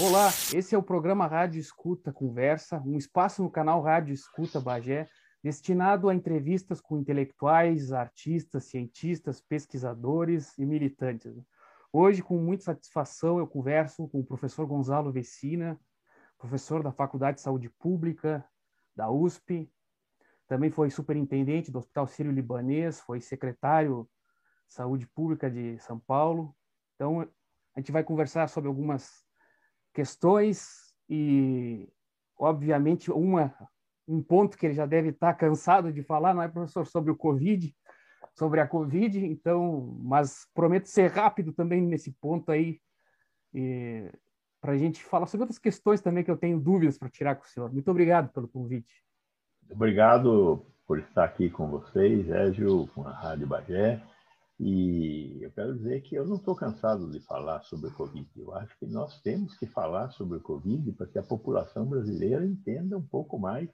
[0.00, 5.08] Olá, esse é o programa Rádio Escuta Conversa, um espaço no canal Rádio Escuta Bagé,
[5.42, 11.34] destinado a entrevistas com intelectuais, artistas, cientistas, pesquisadores e militantes.
[11.92, 15.78] Hoje, com muita satisfação, eu converso com o professor Gonzalo Vecina,
[16.38, 18.44] professor da Faculdade de Saúde Pública
[18.96, 19.70] da USP,
[20.46, 24.08] também foi superintendente do Hospital Sírio-Libanês, foi secretário
[24.68, 26.54] de Saúde Pública de São Paulo.
[26.94, 27.20] Então,
[27.74, 29.23] a gente vai conversar sobre algumas
[29.94, 31.88] questões e,
[32.38, 33.54] obviamente, uma,
[34.06, 37.16] um ponto que ele já deve estar cansado de falar, não é, professor, sobre o
[37.16, 37.74] Covid,
[38.34, 42.80] sobre a Covid, então, mas prometo ser rápido também nesse ponto aí,
[44.60, 47.44] para a gente falar sobre outras questões também que eu tenho dúvidas para tirar com
[47.44, 47.72] o senhor.
[47.72, 49.04] Muito obrigado pelo convite.
[49.70, 54.02] Obrigado por estar aqui com vocês, Égio, com a Rádio Bagé.
[54.66, 58.26] E eu quero dizer que eu não estou cansado de falar sobre o Covid.
[58.34, 62.46] Eu acho que nós temos que falar sobre o Covid para que a população brasileira
[62.46, 63.68] entenda um pouco mais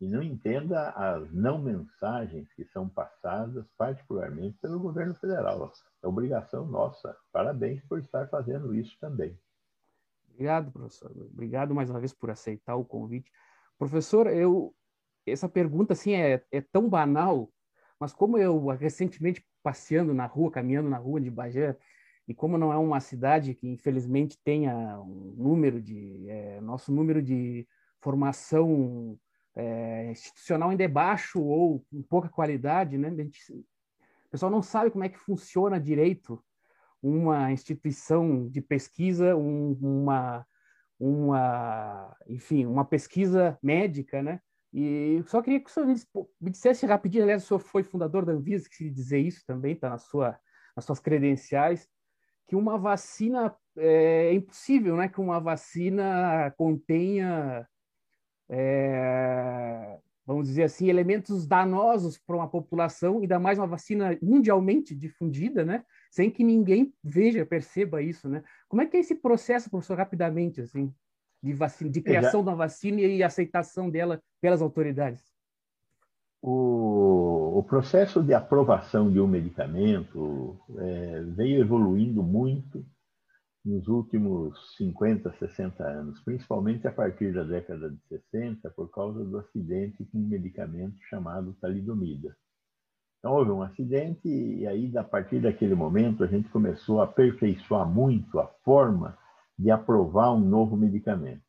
[0.00, 5.70] e não entenda as não mensagens que são passadas, particularmente pelo governo federal.
[6.02, 7.14] É obrigação nossa.
[7.30, 9.38] Parabéns por estar fazendo isso também.
[10.30, 11.10] Obrigado, professor.
[11.30, 13.30] Obrigado mais uma vez por aceitar o convite.
[13.78, 14.74] Professor, eu
[15.26, 17.52] essa pergunta assim é, é tão banal,
[17.98, 21.76] mas como eu recentemente passeando na rua, caminhando na rua de Bagé,
[22.28, 27.22] e como não é uma cidade que infelizmente tenha um número de é, nosso número
[27.22, 27.66] de
[28.00, 29.18] formação
[29.54, 33.14] é, institucional ainda é baixo ou com pouca qualidade, né?
[33.14, 36.42] Gente, o pessoal não sabe como é que funciona direito
[37.02, 40.46] uma instituição de pesquisa, um, uma,
[40.98, 44.40] uma, enfim, uma pesquisa médica, né?
[44.72, 45.86] E só queria que o senhor
[46.40, 49.72] me dissesse rapidinho, aliás, o senhor foi fundador da Anvisa, que se dizer isso também,
[49.72, 50.38] está na sua,
[50.74, 51.88] nas suas credenciais,
[52.46, 55.08] que uma vacina é, é impossível, né?
[55.08, 57.66] Que uma vacina contenha,
[58.48, 65.64] é, vamos dizer assim, elementos danosos para uma população, ainda mais uma vacina mundialmente difundida,
[65.64, 65.84] né?
[66.10, 68.42] Sem que ninguém veja, perceba isso, né?
[68.68, 70.92] Como é que é esse processo, professor, rapidamente, assim?
[71.46, 75.22] De, vacina, de criação da vacina e aceitação dela pelas autoridades?
[76.42, 82.84] O, o processo de aprovação de um medicamento é, veio evoluindo muito
[83.64, 89.38] nos últimos 50, 60 anos, principalmente a partir da década de 60, por causa do
[89.38, 92.36] acidente com um medicamento chamado talidomida.
[93.18, 97.88] Então, houve um acidente e aí, a partir daquele momento, a gente começou a aperfeiçoar
[97.88, 99.18] muito a forma
[99.58, 101.42] de aprovar um novo medicamento.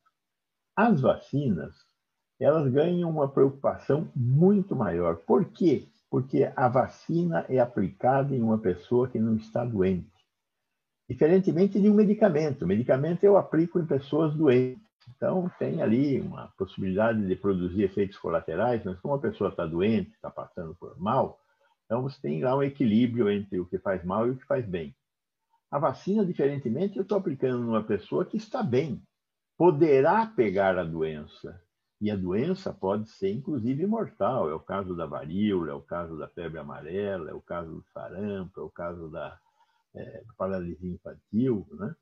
[0.76, 1.74] As vacinas,
[2.40, 5.16] elas ganham uma preocupação muito maior.
[5.16, 5.86] Por quê?
[6.10, 10.08] Porque a vacina é aplicada em uma pessoa que não está doente.
[11.08, 12.62] Diferentemente de um medicamento.
[12.62, 14.82] O medicamento eu aplico em pessoas doentes.
[15.16, 20.10] Então, tem ali uma possibilidade de produzir efeitos colaterais, mas como a pessoa está doente,
[20.10, 21.40] está passando por mal,
[21.88, 24.66] então você tem lá um equilíbrio entre o que faz mal e o que faz
[24.66, 24.94] bem.
[25.70, 29.02] A vacina, diferentemente, eu estou aplicando numa pessoa que está bem,
[29.56, 31.60] poderá pegar a doença.
[32.00, 34.48] E a doença pode ser, inclusive, mortal.
[34.48, 37.84] É o caso da varíola, é o caso da febre amarela, é o caso do
[37.92, 39.38] sarampo, é o caso da
[39.94, 41.66] é, paralisia infantil.
[41.72, 41.94] Né?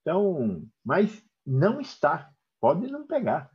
[0.00, 3.50] Então, mas não está, pode não pegar.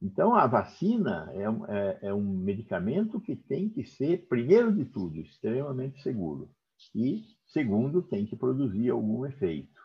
[0.00, 1.44] Então, a vacina é
[1.74, 6.50] é, é um medicamento que tem que ser, primeiro de tudo, extremamente seguro.
[6.94, 9.80] E, segundo, tem que produzir algum efeito,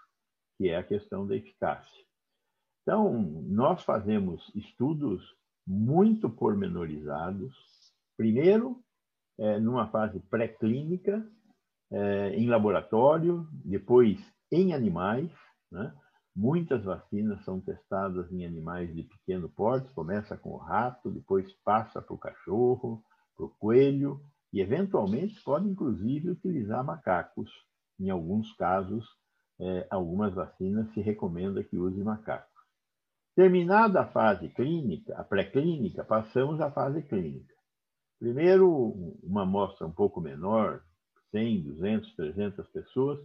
[0.58, 2.06] que é a questão da eficácia.
[2.84, 5.24] Então, nós fazemos estudos
[5.66, 7.56] muito pormenorizados,
[8.18, 8.84] primeiro,
[9.40, 11.26] é, numa fase pré-clínica,
[11.92, 14.20] é, em laboratório, depois
[14.52, 15.32] em animais.
[15.72, 15.94] Né?
[16.36, 22.02] Muitas vacinas são testadas em animais de pequeno porte, começa com o rato, depois passa
[22.02, 23.04] para o cachorro,
[23.36, 24.22] para o coelho,
[24.54, 27.50] e eventualmente pode inclusive utilizar macacos.
[28.00, 29.06] Em alguns casos,
[29.60, 32.52] é, algumas vacinas se recomenda que use macacos.
[33.36, 37.54] Terminada a fase clínica, a pré-clínica, passamos à fase clínica.
[38.20, 40.84] Primeiro, uma amostra um pouco menor,
[41.32, 43.20] 100, 200, 300 pessoas,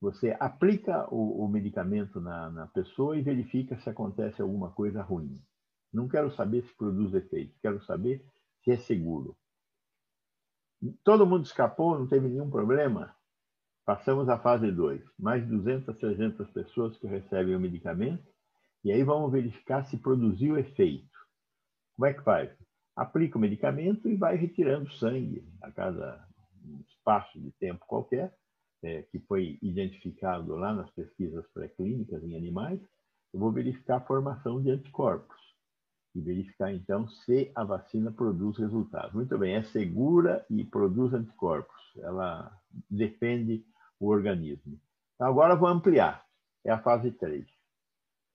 [0.00, 5.42] você aplica o, o medicamento na, na, pessoa e verifica se acontece alguma coisa ruim.
[5.92, 8.24] Não quero saber se produz efeito, quero saber
[8.62, 9.36] se é seguro.
[11.02, 13.14] Todo mundo escapou, não teve nenhum problema.
[13.84, 15.02] Passamos à fase 2.
[15.18, 18.24] Mais 200, 300 pessoas que recebem o medicamento
[18.84, 21.18] e aí vamos verificar se produziu efeito.
[21.96, 22.50] Como é que faz?
[22.94, 26.26] Aplica o medicamento e vai retirando sangue a cada
[26.88, 28.32] espaço de tempo qualquer,
[28.82, 32.80] é, que foi identificado lá nas pesquisas pré-clínicas em animais,
[33.32, 35.47] eu vou verificar a formação de anticorpos
[36.18, 39.14] e verificar então se a vacina produz resultados.
[39.14, 41.76] Muito bem, é segura e produz anticorpos.
[41.96, 42.52] Ela
[42.90, 43.64] defende
[43.98, 44.78] o organismo.
[45.14, 46.24] Então, agora vou ampliar.
[46.64, 47.46] É a fase 3.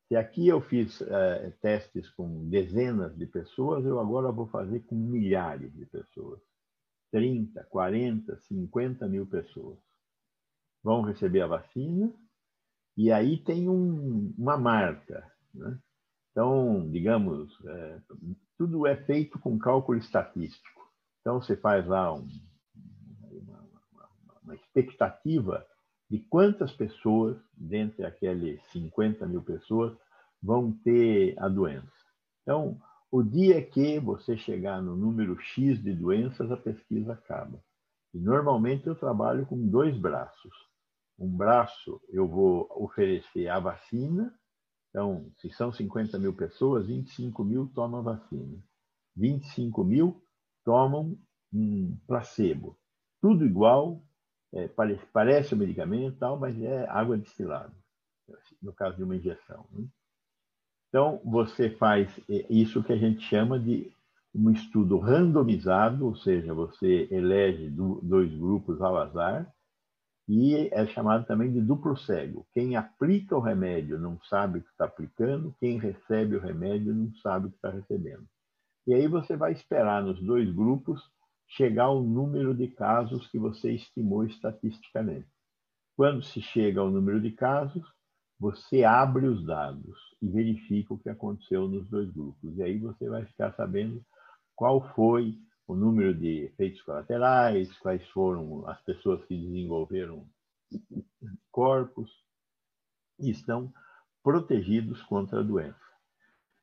[0.07, 4.95] Se aqui eu fiz é, testes com dezenas de pessoas, eu agora vou fazer com
[4.95, 6.41] milhares de pessoas.
[7.11, 9.77] 30, 40, 50 mil pessoas
[10.83, 12.13] vão receber a vacina,
[12.97, 15.31] e aí tem um, uma marca.
[15.53, 15.79] Né?
[16.33, 18.01] Então, digamos, é,
[18.57, 20.81] tudo é feito com cálculo estatístico.
[21.21, 22.27] Então, você faz lá um,
[23.31, 24.09] uma, uma,
[24.43, 25.65] uma, expectativa
[26.09, 29.95] de quantas pessoas, dentre aqueles 50 mil pessoas,
[30.41, 31.87] vão ter a doença.
[32.41, 32.77] Então,
[33.09, 37.63] o dia que você chegar no número X de doenças, a pesquisa acaba.
[38.13, 40.53] E normalmente eu trabalho com dois braços
[41.17, 44.33] um braço, eu vou oferecer a vacina.
[44.93, 48.63] Então, se são 50 mil pessoas, 25 mil tomam vacina.
[49.15, 50.23] 25 mil
[50.63, 51.17] tomam
[51.51, 52.77] um placebo.
[53.19, 54.03] Tudo igual,
[54.53, 57.73] é, parece, parece um medicamento, tal, mas é água destilada,
[58.61, 59.65] no caso de uma injeção.
[59.71, 59.87] Né?
[60.89, 63.91] Então, você faz é, isso que a gente chama de
[64.33, 69.51] um estudo randomizado, ou seja, você elege dois grupos ao azar,
[70.27, 72.45] e é chamado também de duplo cego.
[72.53, 77.13] Quem aplica o remédio não sabe o que está aplicando, quem recebe o remédio não
[77.15, 78.25] sabe o que está recebendo.
[78.87, 81.01] E aí você vai esperar nos dois grupos
[81.47, 85.27] chegar ao número de casos que você estimou estatisticamente.
[85.95, 87.83] Quando se chega ao número de casos,
[88.39, 92.57] você abre os dados e verifica o que aconteceu nos dois grupos.
[92.57, 94.03] E aí você vai ficar sabendo
[94.55, 95.37] qual foi
[95.67, 100.27] o número de efeitos colaterais, quais foram as pessoas que desenvolveram
[101.51, 102.11] corpos
[103.19, 103.73] e estão
[104.23, 105.79] protegidos contra a doença.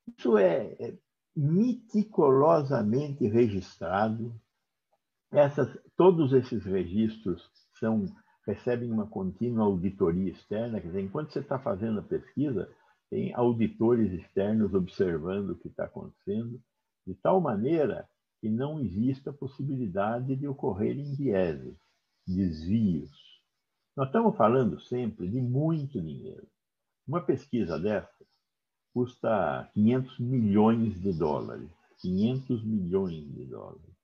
[0.07, 0.97] Isso é, é
[1.35, 4.33] meticulosamente registrado.
[5.31, 7.49] Essas, todos esses registros
[7.79, 8.05] são
[8.45, 12.67] recebem uma contínua auditoria externa, quer dizer, enquanto você está fazendo a pesquisa,
[13.09, 16.59] tem auditores externos observando o que está acontecendo,
[17.05, 18.09] de tal maneira
[18.41, 21.77] que não exista a possibilidade de ocorrerem vieses,
[22.27, 23.11] desvios.
[23.95, 26.47] Nós estamos falando sempre de muito dinheiro.
[27.07, 28.25] Uma pesquisa dessa
[28.93, 31.69] custa 500 milhões de dólares.
[31.99, 33.95] 500 milhões de dólares.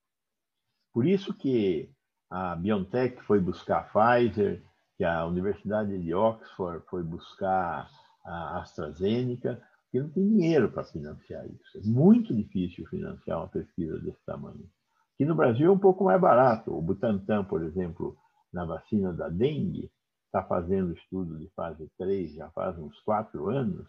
[0.94, 1.90] Por isso que
[2.30, 4.64] a BioNTech foi buscar a Pfizer,
[4.98, 7.90] que a Universidade de Oxford foi buscar
[8.24, 11.78] a AstraZeneca, porque não tem dinheiro para financiar isso.
[11.78, 14.70] É muito difícil financiar uma pesquisa desse tamanho.
[15.16, 16.78] Aqui no Brasil é um pouco mais barato.
[16.78, 18.18] O Butantan, por exemplo,
[18.52, 19.90] na vacina da dengue,
[20.26, 23.88] está fazendo estudo de fase 3 já faz uns quatro anos.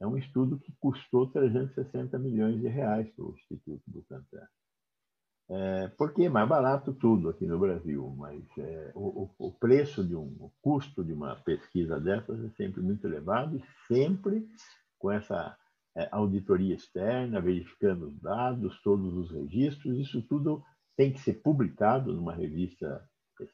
[0.00, 4.46] É um estudo que custou 360 milhões de reais para o Instituto Butantan.
[5.52, 10.14] É, porque é mais barato tudo aqui no Brasil, mas é, o, o, preço de
[10.14, 14.48] um, o custo de uma pesquisa dessas é sempre muito elevado e sempre
[15.00, 15.56] com essa
[15.96, 20.62] é, auditoria externa, verificando os dados, todos os registros, isso tudo
[20.96, 23.04] tem que ser publicado numa revista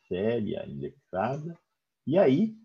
[0.09, 1.57] séria, indexada,
[2.05, 2.57] e aí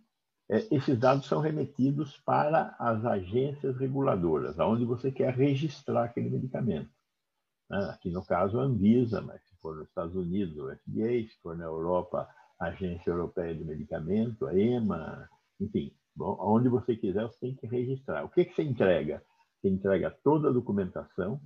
[0.49, 6.89] é, esses dados são remetidos para as agências reguladoras, aonde você quer registrar aquele medicamento.
[7.69, 7.77] Né?
[7.93, 11.55] Aqui no caso a Anvisa, mas se for nos Estados Unidos o FDA, se for
[11.55, 12.27] na Europa
[12.59, 18.23] a Agência Europeia de Medicamento, a EMA, enfim, onde você quiser, você tem que registrar.
[18.23, 19.23] O que, que você entrega?
[19.59, 21.39] Você entrega toda a documentação,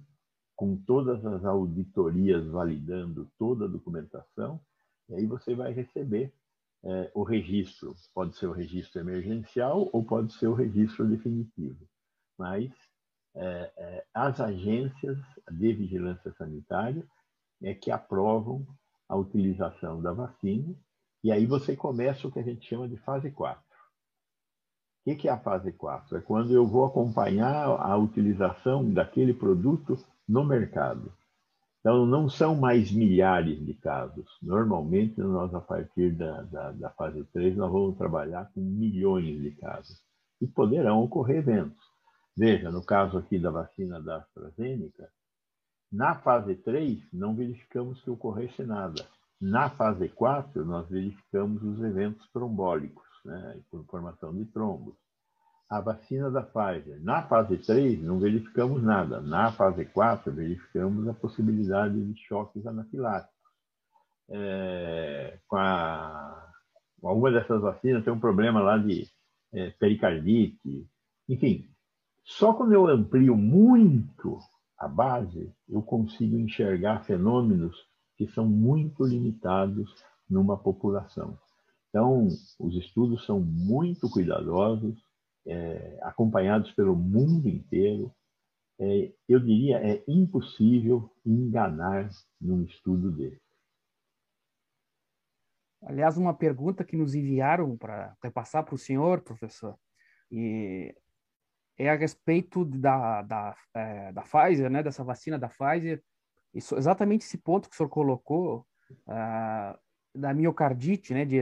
[0.56, 4.60] com todas as auditorias validando toda a documentação,
[5.10, 6.34] e aí você vai receber
[6.84, 7.94] é, o registro.
[8.14, 11.86] Pode ser o registro emergencial ou pode ser o registro definitivo.
[12.38, 12.72] Mas
[13.36, 15.18] é, é, as agências
[15.52, 17.06] de vigilância sanitária
[17.62, 18.66] é que aprovam
[19.10, 20.74] a utilização da vacina,
[21.24, 23.64] e aí você começa o que a gente chama de fase 4.
[25.06, 26.18] O que é a fase 4?
[26.18, 29.96] É quando eu vou acompanhar a utilização daquele produto
[30.28, 31.14] no mercado.
[31.80, 34.26] Então, não são mais milhares de casos.
[34.42, 39.52] Normalmente, nós, a partir da, da, da fase 3, nós vamos trabalhar com milhões de
[39.52, 40.02] casos.
[40.42, 41.86] E poderão ocorrer eventos.
[42.36, 45.08] Veja, no caso aqui da vacina da AstraZeneca,
[45.92, 49.06] na fase 3, não verificamos que ocorresse nada.
[49.40, 54.96] Na fase 4, nós verificamos os eventos trombólicos né, por formação de trombos.
[55.70, 59.20] A vacina da Pfizer, na fase 3, não verificamos nada.
[59.20, 63.34] Na fase 4, verificamos a possibilidade de choques anafiláticos.
[64.30, 66.54] É, com a,
[67.04, 69.08] alguma dessas vacinas tem um problema lá de
[69.54, 70.88] é, pericardite,
[71.28, 71.68] enfim.
[72.24, 74.40] Só quando eu amplio muito
[74.78, 77.76] a base, eu consigo enxergar fenômenos
[78.18, 79.94] que são muito limitados
[80.30, 81.38] numa população.
[81.96, 82.28] Então,
[82.60, 85.02] os estudos são muito cuidadosos,
[85.48, 88.14] é, acompanhados pelo mundo inteiro.
[88.78, 92.10] É, eu diria, é impossível enganar
[92.42, 93.40] num estudo desse.
[95.84, 99.80] Aliás, uma pergunta que nos enviaram para passar para o senhor, professor,
[100.30, 100.94] e
[101.78, 106.04] é a respeito da, da, é, da Pfizer, né, dessa vacina da Pfizer,
[106.54, 108.68] isso, exatamente esse ponto que o senhor colocou,
[109.08, 109.80] uh,
[110.14, 111.40] da miocardite, né, de,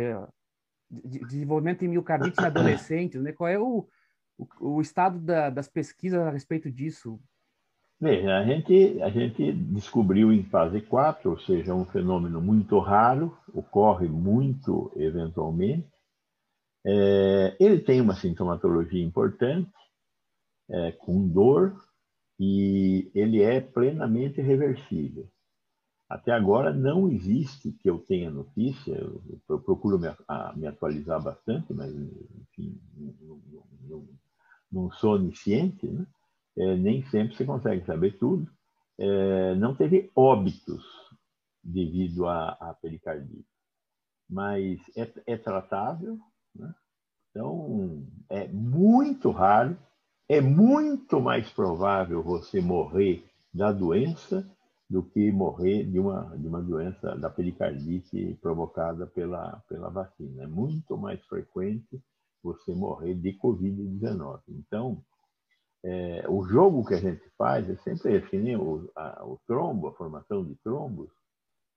[0.94, 3.88] de, de desenvolvimento em miocardite em adolescentes, né, qual é o,
[4.38, 7.20] o, o estado da, das pesquisas a respeito disso?
[8.00, 13.38] Veja, a gente, a gente descobriu em fase 4, ou seja, um fenômeno muito raro,
[13.54, 15.88] ocorre muito eventualmente.
[16.86, 19.72] É, ele tem uma sintomatologia importante,
[20.70, 21.82] é, com dor,
[22.38, 25.30] e ele é plenamente reversível.
[26.10, 31.74] Até agora não existe que eu tenha notícia, eu, procuro me, a, me, atualizar bastante,
[31.74, 33.42] mas enfim, não,
[33.88, 34.08] não,
[34.72, 36.06] não, sou onisciente, né?
[36.58, 38.50] é, nem sempre você consegue saber tudo.
[38.98, 40.84] É, não teve óbitos
[41.64, 43.48] devido à pericardite,
[44.30, 46.20] mas é, é tratável.
[46.54, 46.74] Né?
[47.32, 49.76] Então, é muito raro,
[50.30, 54.48] é muito mais provável você morrer da doença
[54.90, 60.44] do que morrer de uma, de uma doença da pericardite provocada pela, pela vacina.
[60.44, 62.02] É muito mais frequente
[62.44, 64.42] você morrer de Covid-19.
[64.50, 65.04] Então,
[65.84, 68.58] é, o jogo que a gente faz é sempre esse, né?
[68.58, 71.10] o, a, o trombo, a formação de trombos,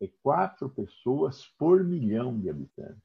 [0.01, 3.03] é quatro pessoas por milhão de habitantes.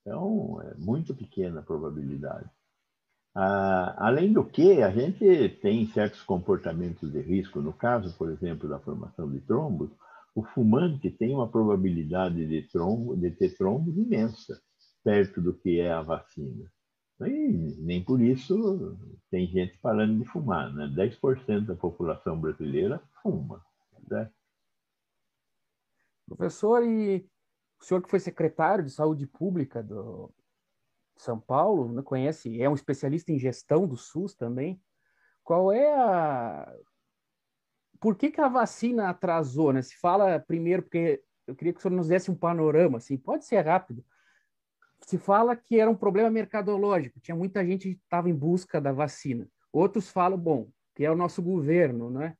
[0.00, 2.48] Então, é muito pequena a probabilidade.
[3.38, 7.60] Ah, além do que, a gente tem certos comportamentos de risco.
[7.60, 9.90] No caso, por exemplo, da formação de trombos,
[10.34, 14.58] o fumante tem uma probabilidade de, trombo, de ter trombos imensa,
[15.04, 16.72] perto do que é a vacina.
[17.20, 18.98] E nem por isso
[19.30, 20.72] tem gente parando de fumar.
[20.72, 20.86] Né?
[20.96, 23.62] 10% da população brasileira fuma.
[24.10, 24.30] Né?
[26.26, 27.28] Professor, e
[27.78, 30.32] o senhor que foi secretário de Saúde Pública do
[31.16, 34.80] São Paulo, né, conhece, é um especialista em gestão do SUS também.
[35.42, 36.74] Qual é a.
[38.00, 39.72] Por que, que a vacina atrasou?
[39.72, 39.82] Né?
[39.82, 43.44] Se fala primeiro, porque eu queria que o senhor nos desse um panorama, assim, pode
[43.44, 44.04] ser rápido
[45.00, 48.92] se fala que era um problema mercadológico, tinha muita gente que estava em busca da
[48.92, 49.48] vacina.
[49.72, 52.36] Outros falam, bom, que é o nosso governo, né?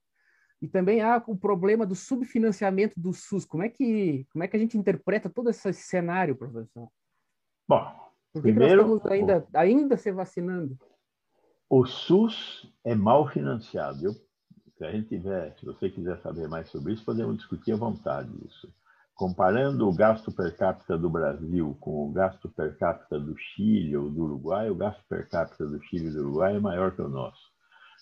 [0.60, 3.44] E também há o problema do subfinanciamento do SUS.
[3.44, 6.88] Como é que, como é que a gente interpreta todo esse cenário, professor?
[7.68, 8.05] Bom,
[8.36, 10.78] Por que primeiro, que nós estamos ainda, ainda se vacinando?
[11.70, 14.04] O SUS é mal financiado.
[14.04, 14.12] Eu,
[14.76, 18.30] se a gente tiver, se você quiser saber mais sobre isso, podemos discutir à vontade
[18.44, 18.70] isso.
[19.14, 24.10] Comparando o gasto per capita do Brasil com o gasto per capita do Chile ou
[24.10, 27.08] do Uruguai, o gasto per capita do Chile e do Uruguai é maior que o
[27.08, 27.40] nosso.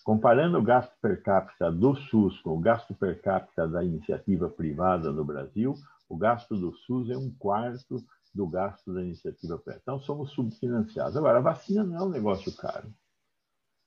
[0.03, 5.12] Comparando o gasto per capita do SUS com o gasto per capita da iniciativa privada
[5.12, 5.75] no Brasil,
[6.09, 9.81] o gasto do SUS é um quarto do gasto da iniciativa privada.
[9.83, 11.17] Então, somos subfinanciados.
[11.17, 12.93] Agora, a vacina não é um negócio caro.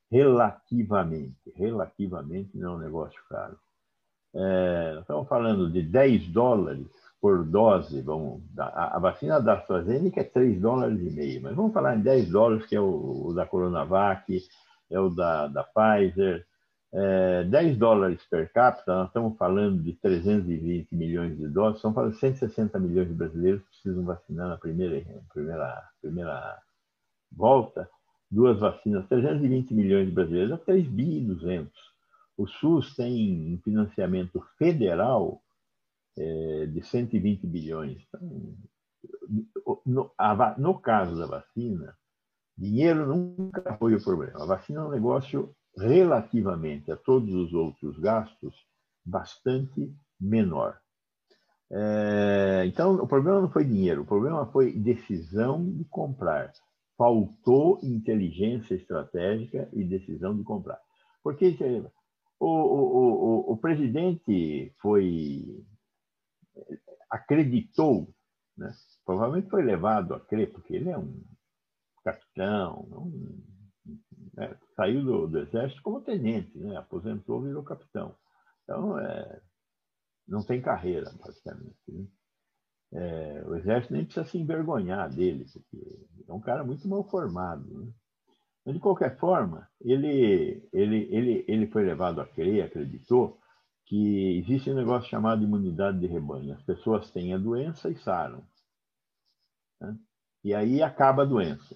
[0.10, 3.60] Relativamente, relativamente não é um negócio caro.
[4.34, 6.88] É, estamos falando de 10 dólares
[7.20, 11.74] por dose, vamos, a, a vacina da AstraZeneca é 3 dólares e meio, mas vamos
[11.74, 14.42] falar em 10 dólares, que é o, o da Coronavac,
[14.90, 16.46] é o da, da Pfizer,
[16.94, 22.20] é, 10 dólares per capita, nós estamos falando de 320 milhões de doses, falando de
[22.20, 25.04] 160 milhões de brasileiros que precisam vacinar na primeira,
[25.34, 26.62] primeira, primeira
[27.32, 27.90] volta,
[28.32, 31.72] duas vacinas, 320 milhões de brasileiros, é 3 bi e 200.
[32.38, 35.42] O SUS tem um financiamento federal
[36.18, 38.02] é, de 120 bilhões.
[38.14, 40.12] Então, no,
[40.58, 41.96] no caso da vacina,
[42.58, 44.44] dinheiro nunca foi o problema.
[44.44, 48.56] A vacina é um negócio relativamente a todos os outros gastos
[49.06, 50.78] bastante menor.
[51.72, 56.52] É, então, o problema não foi dinheiro, o problema foi decisão de comprar.
[56.98, 60.80] Faltou inteligência estratégica e decisão de comprar.
[61.22, 61.56] Porque
[62.40, 65.64] o, o, o, o presidente foi
[67.10, 68.14] acreditou,
[68.58, 68.74] né?
[69.06, 71.24] provavelmente foi levado a crer, porque ele é um
[72.04, 73.57] capitão, um,
[74.38, 74.56] né?
[74.76, 76.78] saiu do, do, exército como tenente, né?
[76.78, 78.16] aposentou, virou capitão.
[78.64, 79.42] Então, é,
[80.28, 81.76] não tem carreira, praticamente.
[81.88, 82.06] Né?
[82.94, 87.68] É, o exército nem precisa se envergonhar dele, porque é um cara muito mal formado.
[87.68, 87.92] Né?
[88.64, 93.40] Mas, de qualquer forma, ele, ele, ele, ele foi levado a crer, acreditou,
[93.86, 96.54] que existe um negócio chamado imunidade de rebanho.
[96.54, 98.44] As pessoas têm a doença e saram.
[99.82, 99.98] Né?
[100.44, 101.76] E aí acaba a doença.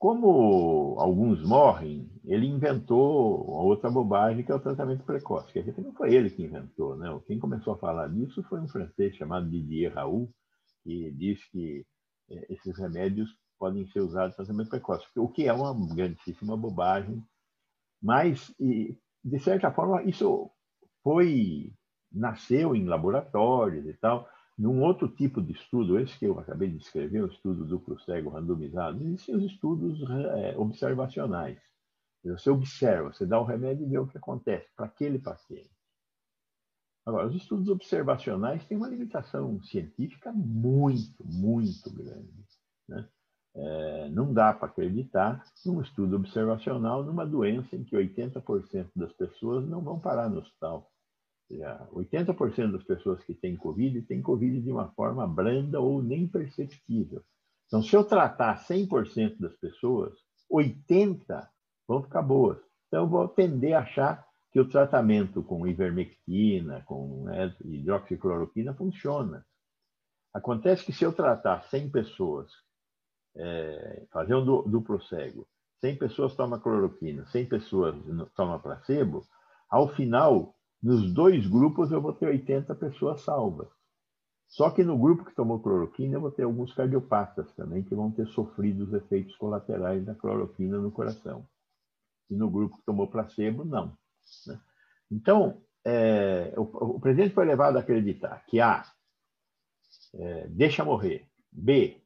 [0.00, 5.52] Como alguns morrem, ele inventou outra bobagem que é o tratamento precoce.
[5.52, 7.08] Quer dizer, que não foi ele que inventou, né?
[7.26, 10.32] Quem começou a falar disso foi um francês chamado Didier Raoult,
[10.82, 11.86] que disse que
[12.30, 13.28] é, esses remédios
[13.58, 17.22] podem ser usados no tratamento precoce, o que é uma grandíssima bobagem.
[18.02, 20.50] Mas, de certa forma, isso
[21.02, 21.74] foi
[22.10, 24.26] nasceu em laboratórios e tal,
[24.60, 28.28] num outro tipo de estudo, esse que eu acabei de descrever, o estudo duplo cego
[28.28, 31.58] randomizado, existem os estudos é, observacionais.
[32.22, 35.70] Você observa, você dá o remédio e vê o que acontece para aquele paciente.
[37.06, 42.44] Agora, os estudos observacionais têm uma limitação científica muito, muito grande.
[42.86, 43.08] Né?
[43.54, 49.66] É, não dá para acreditar num estudo observacional numa doença em que 80% das pessoas
[49.66, 50.92] não vão parar no hospital.
[51.58, 57.22] 80% das pessoas que têm Covid têm Covid de uma forma branda ou nem perceptível.
[57.66, 60.12] Então, se eu tratar 100% das pessoas,
[60.50, 61.48] 80%
[61.86, 62.58] vão ficar boas.
[62.88, 69.46] Então, eu vou tender a achar que o tratamento com ivermectina, com né, hidroxicloroquina funciona.
[70.34, 72.50] Acontece que se eu tratar 100 pessoas,
[73.36, 75.46] é, fazer um duplo cego,
[75.80, 77.94] 100 pessoas tomam cloroquina, 100 pessoas
[78.34, 79.24] tomam placebo,
[79.68, 83.68] ao final nos dois grupos eu vou ter 80 pessoas salvas.
[84.48, 88.10] Só que no grupo que tomou cloroquina eu vou ter alguns cardiopatas também que vão
[88.10, 91.46] ter sofrido os efeitos colaterais da cloroquina no coração.
[92.28, 93.96] E no grupo que tomou placebo, não.
[94.46, 94.60] Né?
[95.10, 96.62] Então, é, o,
[96.96, 98.84] o, presidente foi levado a acreditar que A,
[100.14, 101.28] é, deixa morrer.
[101.52, 102.00] B,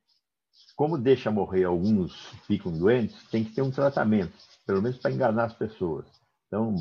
[0.76, 2.14] como deixa morrer alguns
[2.46, 4.34] ficam doentes, tem que ter um tratamento,
[4.66, 6.06] pelo menos para enganar as pessoas.
[6.54, 6.72] Então,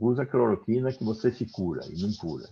[0.00, 2.48] usa cloroquina que você se cura e não cura.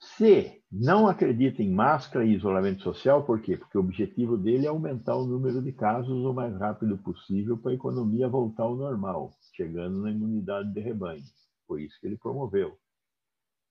[0.00, 3.56] Se não acredita em máscara e isolamento social, por quê?
[3.56, 7.70] Porque o objetivo dele é aumentar o número de casos o mais rápido possível para
[7.70, 11.24] a economia voltar ao normal, chegando na imunidade de rebanho.
[11.66, 12.78] Foi isso que ele promoveu.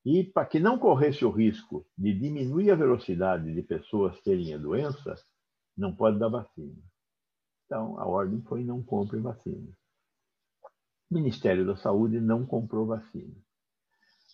[0.04, 4.58] E para que não corresse o risco de diminuir a velocidade de pessoas terem a
[4.58, 5.14] doença,
[5.78, 6.82] não pode dar vacina.
[7.68, 9.72] Então, a ordem foi não compre vacina.
[11.10, 13.34] O Ministério da Saúde não comprou vacina.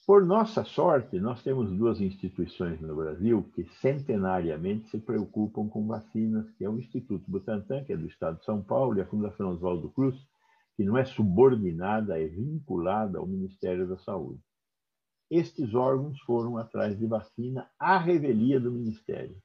[0.07, 6.49] Por nossa sorte, nós temos duas instituições no Brasil que centenariamente se preocupam com vacinas,
[6.57, 9.51] que é o Instituto Butantan, que é do Estado de São Paulo, e a Fundação
[9.51, 10.15] Oswaldo Cruz,
[10.75, 14.41] que não é subordinada, é vinculada ao Ministério da Saúde.
[15.29, 19.37] Estes órgãos foram atrás de vacina à revelia do Ministério.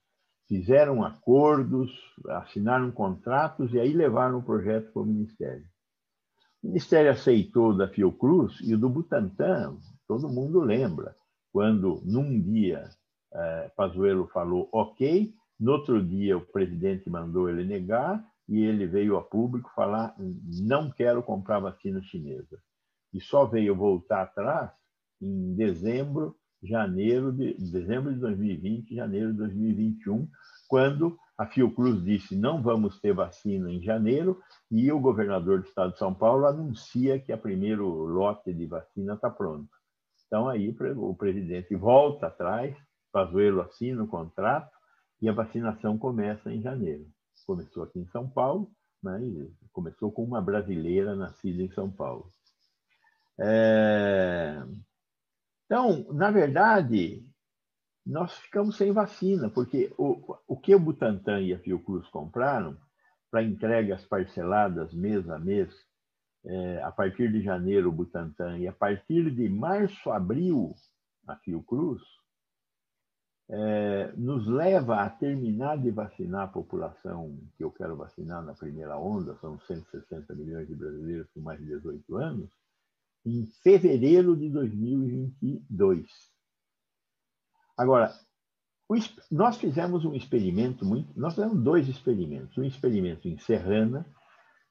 [0.48, 1.90] Fizeram acordos,
[2.26, 5.66] assinaram contratos e aí levaram o projeto para o Ministério.
[6.62, 11.14] O Ministério aceitou da Fiocruz e do Butantan, todo mundo lembra,
[11.52, 12.88] quando num dia
[13.32, 19.16] é, Pazuello falou ok, no outro dia o presidente mandou ele negar e ele veio
[19.16, 22.58] a público falar não quero comprar vacina chinesa.
[23.12, 24.72] E só veio voltar atrás
[25.20, 30.28] em dezembro, janeiro de dezembro de 2020, janeiro de 2021,
[30.68, 35.92] quando a Fiocruz disse não vamos ter vacina em janeiro e o governador do estado
[35.92, 39.70] de São Paulo anuncia que o primeiro lote de vacina está pronto.
[40.26, 42.76] Então aí o presidente volta atrás,
[43.12, 44.76] Pazuello assina o contrato
[45.22, 47.06] e a vacinação começa em janeiro.
[47.46, 48.70] Começou aqui em São Paulo,
[49.00, 49.20] né,
[49.72, 52.32] começou com uma brasileira nascida em São Paulo.
[53.38, 54.60] É...
[55.64, 57.24] Então, na verdade,
[58.08, 62.74] nós ficamos sem vacina, porque o, o que o Butantan e a Fiocruz compraram
[63.30, 65.70] para entregas parceladas mês a mês,
[66.46, 70.74] é, a partir de janeiro o Butantan e a partir de março, abril
[71.26, 72.00] a Fiocruz,
[73.50, 78.98] é, nos leva a terminar de vacinar a população que eu quero vacinar na primeira
[78.98, 82.50] onda, são 160 milhões de brasileiros com mais de 18 anos,
[83.26, 86.37] em fevereiro de 2022.
[87.78, 88.12] Agora,
[89.30, 91.18] nós fizemos um experimento muito.
[91.18, 92.58] Nós fizemos dois experimentos.
[92.58, 94.04] Um experimento em Serrana,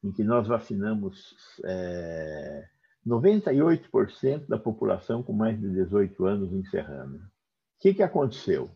[0.03, 2.67] em que nós vacinamos é,
[3.07, 7.17] 98% da população com mais de 18 anos em Serrana.
[7.17, 8.69] O que, que aconteceu?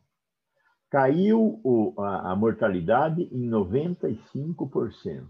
[0.90, 5.28] Caiu o, a, a mortalidade em 95%.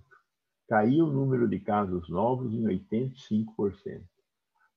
[0.70, 4.04] Caiu o número de casos novos em 85%.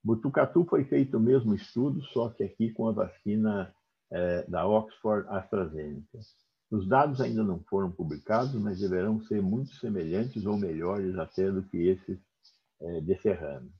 [0.03, 3.73] Botucatu foi feito o mesmo estudo, só que aqui com a vacina
[4.11, 6.19] é, da Oxford AstraZeneca.
[6.71, 11.63] Os dados ainda não foram publicados, mas deverão ser muito semelhantes ou melhores até do
[11.63, 12.19] que esses
[12.81, 13.71] é, de Serrano.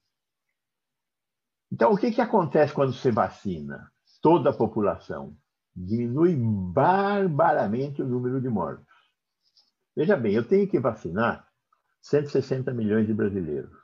[1.71, 5.35] Então, o que, que acontece quando você vacina toda a população?
[5.75, 8.85] Diminui barbaramente o número de mortos.
[9.95, 11.47] Veja bem, eu tenho que vacinar
[12.01, 13.75] 160 milhões de brasileiros.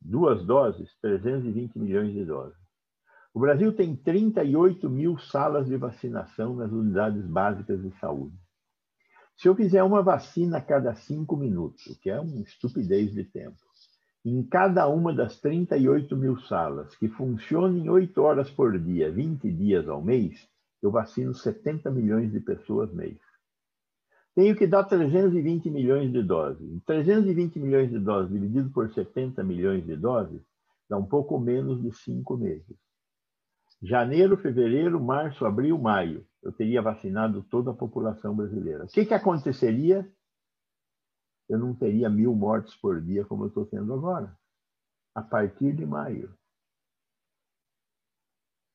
[0.00, 2.63] Duas doses, 320 milhões de doses.
[3.34, 8.36] O Brasil tem 38 mil salas de vacinação nas unidades básicas de saúde.
[9.36, 13.24] Se eu fizer uma vacina a cada cinco minutos, o que é uma estupidez de
[13.24, 13.56] tempo,
[14.24, 19.88] em cada uma das 38 mil salas, que funcionem 8 horas por dia, 20 dias
[19.88, 20.48] ao mês,
[20.80, 23.18] eu vacino 70 milhões de pessoas mês.
[24.32, 26.80] Tenho que dar 320 milhões de doses.
[26.86, 30.40] 320 milhões de doses dividido por 70 milhões de doses
[30.88, 32.76] dá um pouco menos de cinco meses.
[33.84, 38.84] Janeiro, fevereiro, março, abril, maio, eu teria vacinado toda a população brasileira.
[38.84, 40.10] O que, que aconteceria?
[41.46, 44.34] Eu não teria mil mortes por dia como eu estou tendo agora.
[45.14, 46.34] A partir de maio.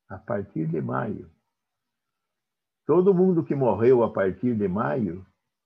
[0.07, 1.27] A partir de maio.
[2.85, 5.25] Todo mundo que morreu a partir de maio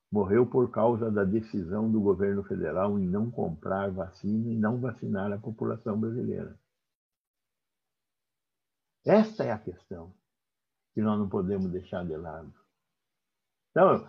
[0.09, 5.33] morreu por causa da decisão do governo federal em não comprar vacina e não vacinar
[5.33, 6.57] a população brasileira.
[9.05, 10.13] Esta é a questão
[10.93, 12.53] que nós não podemos deixar de lado.
[13.71, 14.07] Então,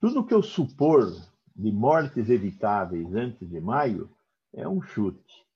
[0.00, 1.10] tudo que eu supor
[1.56, 4.10] de mortes evitáveis antes de maio
[4.52, 5.46] é um chute.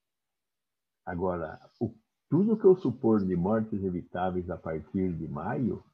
[1.05, 1.95] Agora, o,
[2.29, 5.85] tudo que eu supor de mortes evitáveis a partir de maio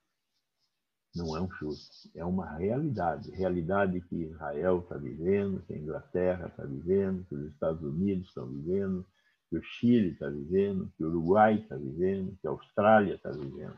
[1.14, 3.30] não é um chute, é uma realidade.
[3.32, 8.46] Realidade que Israel está vivendo, que a Inglaterra está vivendo, que os Estados Unidos estão
[8.46, 9.06] vivendo,
[9.52, 13.76] que o Chile está vivendo, que o Uruguai está vivendo, que a Austrália está vivendo.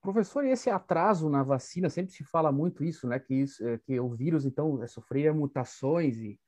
[0.00, 3.18] Professor, e esse atraso na vacina, sempre se fala muito isso, né?
[3.18, 6.38] Que, isso, é, que o vírus, então, é, sofria mutações e,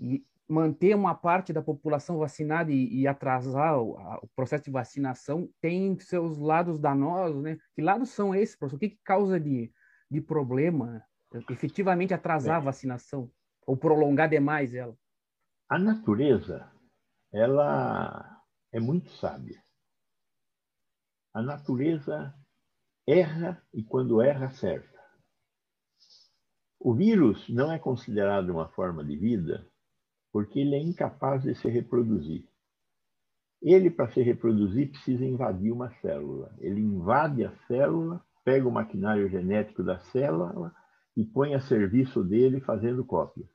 [0.00, 4.70] e manter uma parte da população vacinada e, e atrasar o, a, o, processo de
[4.72, 7.56] vacinação tem seus lados danosos, né?
[7.76, 8.76] Que lados são esses, professor?
[8.76, 9.72] O que, que causa de,
[10.10, 11.02] de problema
[11.48, 12.58] efetivamente atrasar é.
[12.58, 13.30] a vacinação
[13.64, 14.98] ou prolongar demais ela?
[15.68, 16.70] A natureza,
[17.32, 19.62] ela é muito sábia.
[21.32, 22.34] A natureza
[23.06, 25.02] erra e quando erra, acerta.
[26.78, 29.66] O vírus não é considerado uma forma de vida
[30.30, 32.44] porque ele é incapaz de se reproduzir.
[33.62, 36.52] Ele, para se reproduzir, precisa invadir uma célula.
[36.58, 40.74] Ele invade a célula, pega o maquinário genético da célula
[41.16, 43.53] e põe a serviço dele fazendo cópias.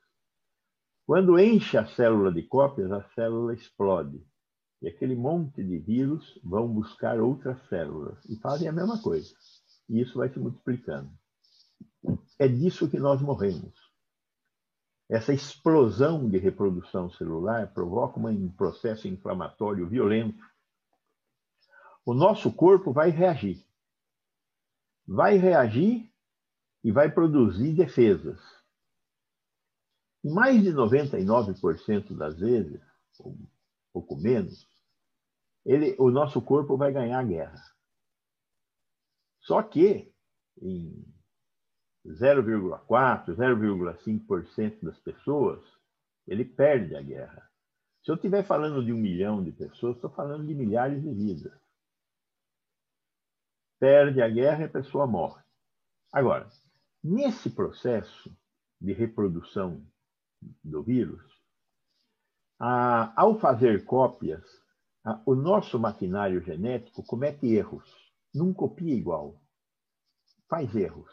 [1.10, 4.24] Quando enche a célula de cópias, a célula explode.
[4.80, 9.34] E aquele monte de vírus vão buscar outras células e fazem a mesma coisa.
[9.88, 11.10] E isso vai se multiplicando.
[12.38, 13.74] É disso que nós morremos.
[15.08, 20.38] Essa explosão de reprodução celular provoca um processo inflamatório violento.
[22.06, 23.66] O nosso corpo vai reagir.
[25.08, 26.08] Vai reagir
[26.84, 28.59] e vai produzir defesas
[30.22, 32.80] mais de 99% das vezes,
[33.18, 33.46] ou um
[33.92, 34.68] pouco menos,
[35.64, 37.62] ele, o nosso corpo vai ganhar a guerra.
[39.40, 40.12] Só que
[40.60, 41.04] em
[42.06, 45.62] 0,4%, 0,5% das pessoas,
[46.26, 47.50] ele perde a guerra.
[48.04, 51.60] Se eu estiver falando de um milhão de pessoas, estou falando de milhares de vidas.
[53.78, 55.42] Perde a guerra e a pessoa morre.
[56.12, 56.48] Agora,
[57.02, 58.34] nesse processo
[58.80, 59.84] de reprodução
[60.62, 61.22] do vírus,
[62.58, 64.44] ao fazer cópias,
[65.24, 69.40] o nosso maquinário genético comete erros, não copia igual,
[70.48, 71.10] faz erros.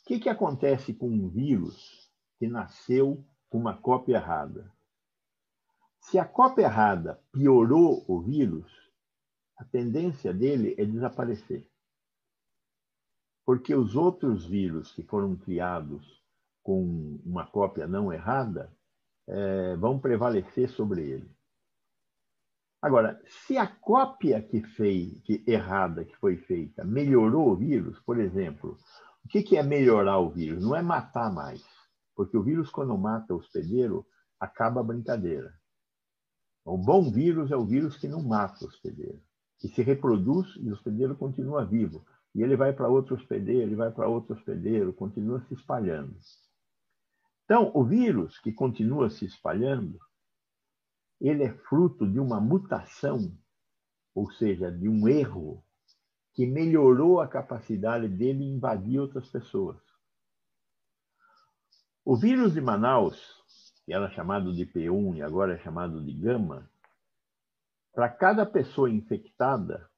[0.00, 4.72] O que, que acontece com um vírus que nasceu com uma cópia errada?
[6.00, 8.66] Se a cópia errada piorou o vírus,
[9.56, 11.70] a tendência dele é desaparecer.
[13.44, 16.19] Porque os outros vírus que foram criados
[16.62, 18.72] com uma cópia não errada
[19.28, 21.30] é, vão prevalecer sobre ele.
[22.82, 28.18] Agora, se a cópia que fez, que errada que foi feita melhorou o vírus, por
[28.18, 28.78] exemplo,
[29.22, 30.64] o que, que é melhorar o vírus?
[30.64, 31.62] Não é matar mais,
[32.16, 34.06] porque o vírus, quando mata o hospedeiro,
[34.38, 35.52] acaba a brincadeira.
[36.64, 39.20] O bom vírus é o vírus que não mata o hospedeiro,
[39.58, 42.04] que se reproduz e o hospedeiro continua vivo.
[42.34, 46.16] E ele vai para outro hospedeiro, ele vai para outro hospedeiro, continua se espalhando.
[47.50, 49.98] Então, o vírus que continua se espalhando,
[51.20, 53.36] ele é fruto de uma mutação
[54.14, 55.64] ou seja, de um erro
[56.32, 59.78] que melhorou a capacidade dele invadir outras pessoas.
[62.04, 63.18] O vírus de Manaus,
[63.84, 66.70] que era chamado de P1 e agora é chamado de Gama,
[67.92, 69.90] para cada pessoa infectada,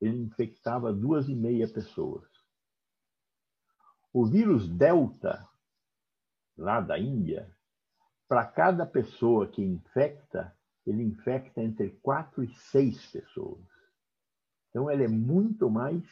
[0.00, 2.28] ele infectava duas e meia pessoas.
[4.12, 5.48] O vírus Delta,
[6.58, 7.48] lá da Índia,
[8.28, 10.54] para cada pessoa que infecta,
[10.86, 13.64] ele infecta entre quatro e seis pessoas.
[14.68, 16.02] Então, ele é muito mais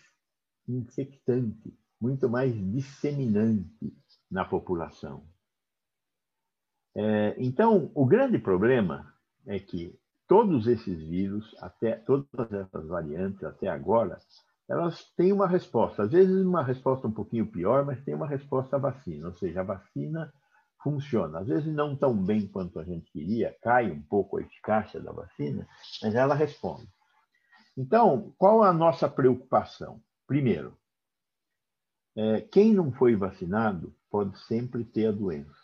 [0.66, 3.94] infectante, muito mais disseminante
[4.30, 5.26] na população.
[6.94, 13.68] É, então, o grande problema é que todos esses vírus, até todas essas variantes até
[13.68, 14.18] agora,
[14.68, 16.02] elas têm uma resposta.
[16.02, 19.28] Às vezes uma resposta um pouquinho pior, mas tem uma resposta à vacina.
[19.28, 20.32] Ou seja, a vacina
[20.82, 21.40] funciona.
[21.40, 25.12] Às vezes não tão bem quanto a gente queria, cai um pouco a eficácia da
[25.12, 25.66] vacina,
[26.02, 26.88] mas ela responde.
[27.76, 30.00] Então, qual a nossa preocupação?
[30.26, 30.76] Primeiro,
[32.16, 35.54] é, quem não foi vacinado pode sempre ter a doença.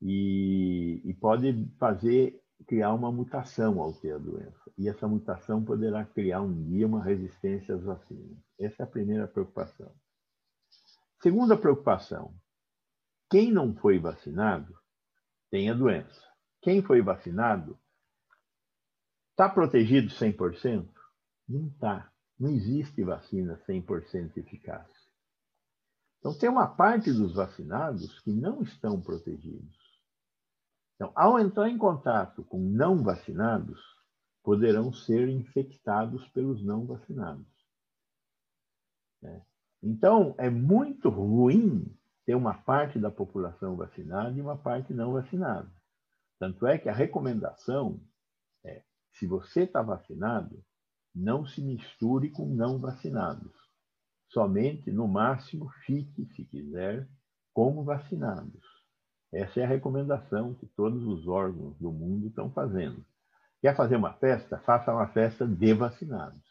[0.00, 4.70] E, e pode fazer criar uma mutação ao ter a doença.
[4.76, 8.38] E essa mutação poderá criar um dia uma resistência às vacinas.
[8.58, 9.92] Essa é a primeira preocupação.
[11.20, 12.34] Segunda preocupação:
[13.30, 14.74] quem não foi vacinado
[15.50, 16.26] tem a doença.
[16.60, 17.78] Quem foi vacinado
[19.30, 20.88] está protegido 100%?
[21.48, 22.12] Não está.
[22.38, 24.86] Não existe vacina 100% eficaz.
[26.18, 29.77] Então, tem uma parte dos vacinados que não estão protegidos.
[30.98, 33.80] Então, ao entrar em contato com não vacinados,
[34.42, 37.46] poderão ser infectados pelos não vacinados.
[39.80, 41.86] Então, é muito ruim
[42.26, 45.70] ter uma parte da população vacinada e uma parte não vacinada.
[46.36, 48.00] Tanto é que a recomendação
[48.64, 48.82] é:
[49.12, 50.64] se você está vacinado,
[51.14, 53.52] não se misture com não vacinados.
[54.28, 57.08] Somente, no máximo, fique, se quiser,
[57.54, 58.77] como vacinados.
[59.32, 63.04] Essa é a recomendação que todos os órgãos do mundo estão fazendo.
[63.60, 64.58] Quer fazer uma festa?
[64.58, 66.48] Faça uma festa de vacinados.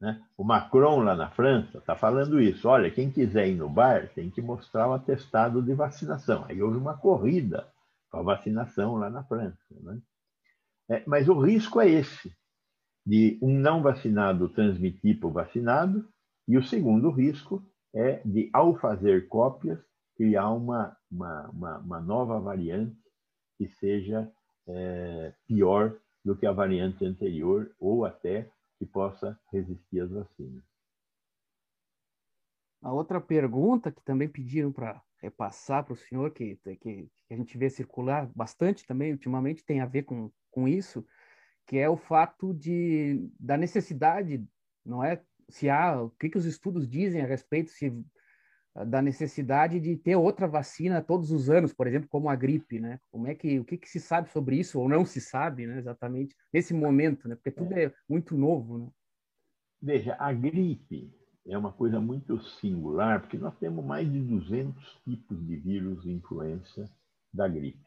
[0.00, 0.22] Né?
[0.36, 2.68] O Macron, lá na França, está falando isso.
[2.68, 6.44] Olha, quem quiser ir no bar tem que mostrar o atestado de vacinação.
[6.48, 7.66] Aí houve uma corrida
[8.10, 9.58] para a vacinação lá na França.
[9.70, 9.98] Né?
[10.90, 12.32] É, mas o risco é esse,
[13.04, 16.06] de um não vacinado transmitir para o vacinado,
[16.46, 17.64] e o segundo risco
[17.94, 19.78] é de, ao fazer cópias,
[20.16, 22.96] criar uma, uma, uma, uma nova variante
[23.58, 24.30] que seja
[24.66, 30.62] é, pior do que a variante anterior ou até que possa resistir às vacinas.
[32.82, 37.34] A outra pergunta que também pediram para repassar para o senhor, que, que, que, a
[37.34, 41.04] gente vê circular bastante também ultimamente, tem a ver com, com isso,
[41.66, 44.44] que é o fato de, da necessidade,
[44.84, 45.22] não é?
[45.48, 47.92] Se há, o que, que os estudos dizem a respeito, se
[48.84, 53.00] da necessidade de ter outra vacina todos os anos, por exemplo, como a gripe, né?
[53.10, 55.78] Como é que o que, que se sabe sobre isso ou não se sabe, né?
[55.78, 57.34] Exatamente nesse momento, né?
[57.36, 58.88] Porque tudo é, é muito novo, né?
[59.80, 61.10] Veja, a gripe
[61.46, 66.12] é uma coisa muito singular, porque nós temos mais de 200 tipos de vírus de
[66.12, 66.90] influenza
[67.32, 67.86] da gripe.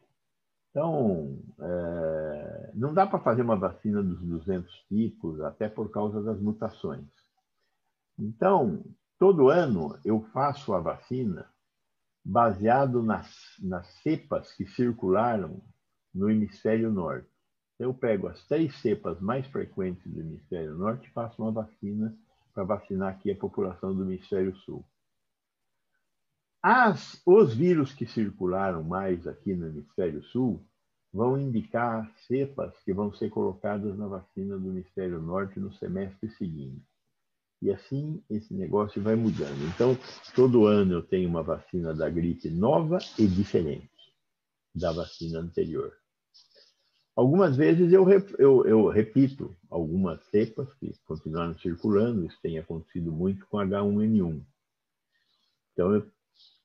[0.71, 6.39] Então, é, não dá para fazer uma vacina dos 200 tipos, até por causa das
[6.39, 7.05] mutações.
[8.17, 8.83] Então,
[9.19, 11.45] Todo ano eu faço a vacina
[12.23, 13.29] baseado nas,
[13.59, 15.61] nas cepas que circularam
[16.15, 17.29] no hemisfério norte.
[17.77, 22.17] Eu pego as três cepas mais frequentes do hemisfério norte e faço uma vacina
[22.53, 24.85] para vacinar aqui a população do hemisfério sul.
[26.63, 30.65] As, os vírus que circularam mais aqui no hemisfério sul
[31.11, 36.88] vão indicar cepas que vão ser colocadas na vacina do hemisfério norte no semestre seguinte.
[37.61, 39.67] E assim esse negócio vai mudando.
[39.73, 39.97] Então,
[40.33, 43.89] todo ano eu tenho uma vacina da gripe nova e diferente
[44.73, 45.93] da vacina anterior.
[47.15, 53.45] Algumas vezes eu, eu, eu repito algumas cepas que continuaram circulando, isso tem acontecido muito
[53.47, 54.41] com H1N1.
[55.73, 56.09] Então, eu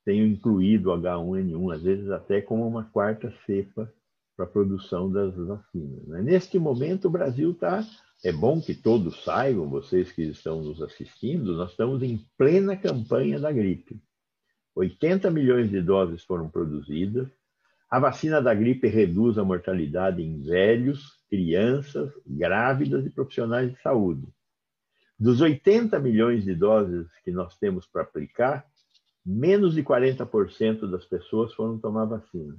[0.04, 3.92] tenho incluído H1N1, às vezes até como uma quarta cepa
[4.36, 6.06] para a produção das vacinas.
[6.06, 6.22] Né?
[6.22, 7.84] Neste momento, o Brasil está
[8.22, 13.38] é bom que todos saibam, vocês que estão nos assistindo, nós estamos em plena campanha
[13.38, 14.00] da gripe.
[14.74, 17.28] 80 milhões de doses foram produzidas.
[17.90, 24.26] A vacina da gripe reduz a mortalidade em velhos, crianças, grávidas e profissionais de saúde.
[25.18, 28.66] Dos 80 milhões de doses que nós temos para aplicar,
[29.24, 32.58] menos de 40% das pessoas foram tomar vacina.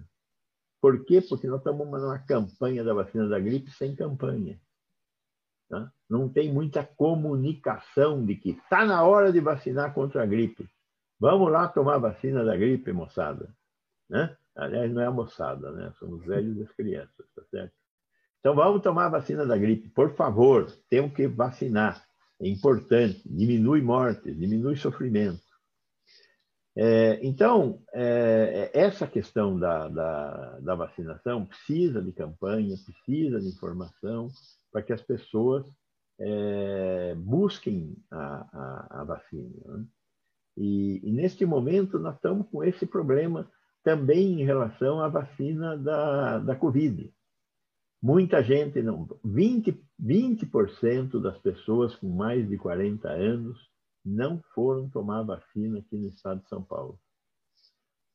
[0.80, 1.22] Por quê?
[1.22, 4.60] Porque nós estamos numa campanha da vacina da gripe sem campanha.
[5.69, 5.89] Né?
[6.10, 10.69] Não tem muita comunicação de que está na hora de vacinar contra a gripe.
[11.19, 13.49] Vamos lá tomar vacina da gripe, moçada.
[14.10, 14.36] Né?
[14.56, 15.91] Aliás, não é a moçada, né?
[15.99, 17.73] Somos velhos e as crianças, tá certo?
[18.39, 20.71] Então vamos tomar a vacina da gripe, por favor.
[20.89, 22.06] Temos que vacinar.
[22.39, 23.21] É importante.
[23.25, 25.41] Diminui mortes, diminui sofrimento.
[26.77, 34.27] É, então, é, essa questão da, da, da, vacinação precisa de campanha, precisa de informação
[34.71, 35.65] para que as pessoas
[36.19, 38.17] é, busquem a,
[38.51, 39.49] a, a vacina.
[39.65, 39.85] Né?
[40.57, 43.49] E, e, neste momento, nós estamos com esse problema
[43.81, 47.09] também em relação à vacina da, da Covid.
[48.01, 53.57] Muita gente, não, 20%, 20 das pessoas com mais de 40 anos
[54.06, 57.00] não foram tomar vacina aqui no estado de São Paulo.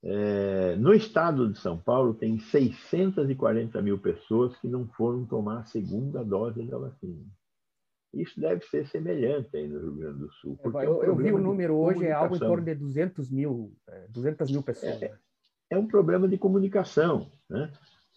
[0.03, 5.67] É, no estado de São Paulo, tem 640 mil pessoas que não foram tomar a
[5.67, 7.27] segunda dose da vacina.
[8.15, 10.59] Isso deve ser semelhante aí no Rio Grande do Sul.
[10.65, 13.31] É, eu, é um eu vi o número hoje, é algo em torno de 200
[13.31, 13.77] mil,
[14.09, 15.03] 200 é, mil pessoas.
[15.03, 15.19] É,
[15.71, 17.31] é um problema de comunicação.
[17.49, 17.71] Né?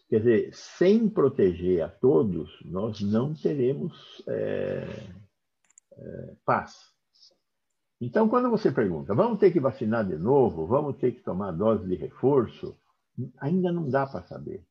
[0.10, 4.88] Quer dizer, sem proteger a todos, nós não teremos é,
[5.98, 6.93] é, paz.
[8.06, 11.88] Então, quando você pergunta, vamos ter que vacinar de novo, vamos ter que tomar dose
[11.88, 12.76] de reforço,
[13.40, 14.62] ainda não dá para saber.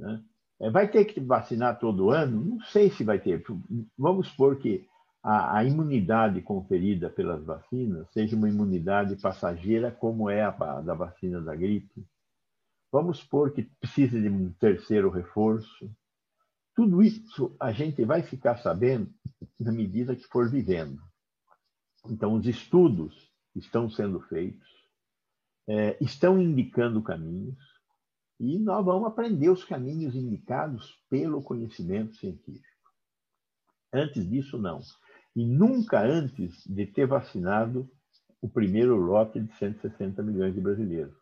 [0.00, 0.24] Né?
[0.58, 2.42] É, vai ter que vacinar todo ano?
[2.42, 3.44] Não sei se vai ter.
[3.98, 4.88] Vamos supor que
[5.22, 11.42] a, a, imunidade conferida pelas vacinas seja uma imunidade passageira, como é a da vacina
[11.42, 12.06] da gripe.
[12.90, 15.90] Vamos supor que precisa de um terceiro reforço.
[16.74, 19.12] Tudo isso a gente vai ficar sabendo
[19.60, 21.02] na medida que for vivendo.
[22.06, 24.68] Então, os estudos estão sendo feitos,
[25.66, 27.58] é, estão indicando caminhos,
[28.38, 32.66] e nós vamos aprender os caminhos indicados pelo conhecimento científico.
[33.92, 34.80] Antes disso, não.
[35.34, 37.88] E nunca antes de ter vacinado
[38.42, 41.14] o primeiro lote de 160 milhões de brasileiros.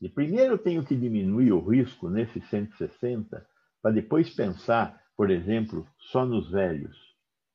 [0.00, 3.46] E primeiro eu tenho que diminuir o risco nesses 160,
[3.82, 6.96] para depois pensar, por exemplo, só nos velhos.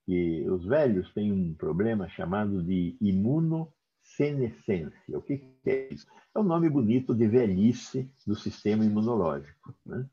[0.08, 5.18] E os velhos têm um problema chamado de imunossenescência.
[5.18, 6.08] O que é isso?
[6.34, 9.76] É um nome bonito de velhice do sistema imunológico.
[9.86, 10.06] Né?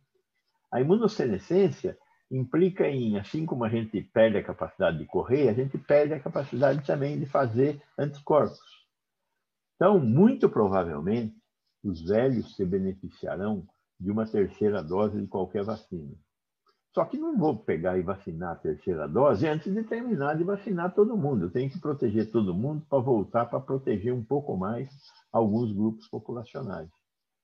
[0.73, 1.97] A imunossenescência
[2.31, 6.21] implica em, assim como a gente perde a capacidade de correr, a gente perde a
[6.21, 8.59] capacidade também de fazer anticorpos.
[9.77, 11.37] Então, muito provavelmente,
[11.83, 13.67] os velhos se beneficiarão
[14.01, 16.17] de uma terceira dose de qualquer vacina.
[16.95, 20.95] Só que não vou pegar e vacinar a terceira dose antes de terminar de vacinar
[20.95, 21.47] todo mundo.
[21.47, 24.89] Eu tenho que proteger todo mundo para voltar para proteger um pouco mais
[25.33, 26.89] alguns grupos populacionais.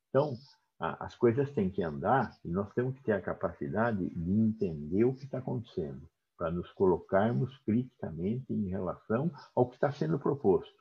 [0.09, 0.35] Então,
[0.79, 5.15] as coisas têm que andar e nós temos que ter a capacidade de entender o
[5.15, 6.09] que está acontecendo,
[6.39, 10.81] para nos colocarmos criticamente em relação ao que está sendo proposto.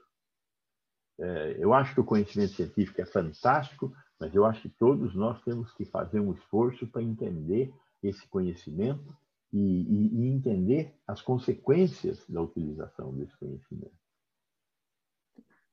[1.19, 5.41] É, eu acho que o conhecimento científico é fantástico, mas eu acho que todos nós
[5.43, 9.17] temos que fazer um esforço para entender esse conhecimento
[9.51, 13.97] e, e, e entender as consequências da utilização desse conhecimento.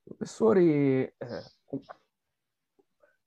[0.04, 1.44] Professor, e, é,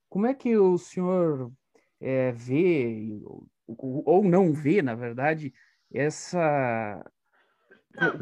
[0.08, 1.52] como é que o senhor
[2.00, 3.20] é, vê,
[3.66, 5.52] ou não vê, na verdade,
[5.92, 7.04] essa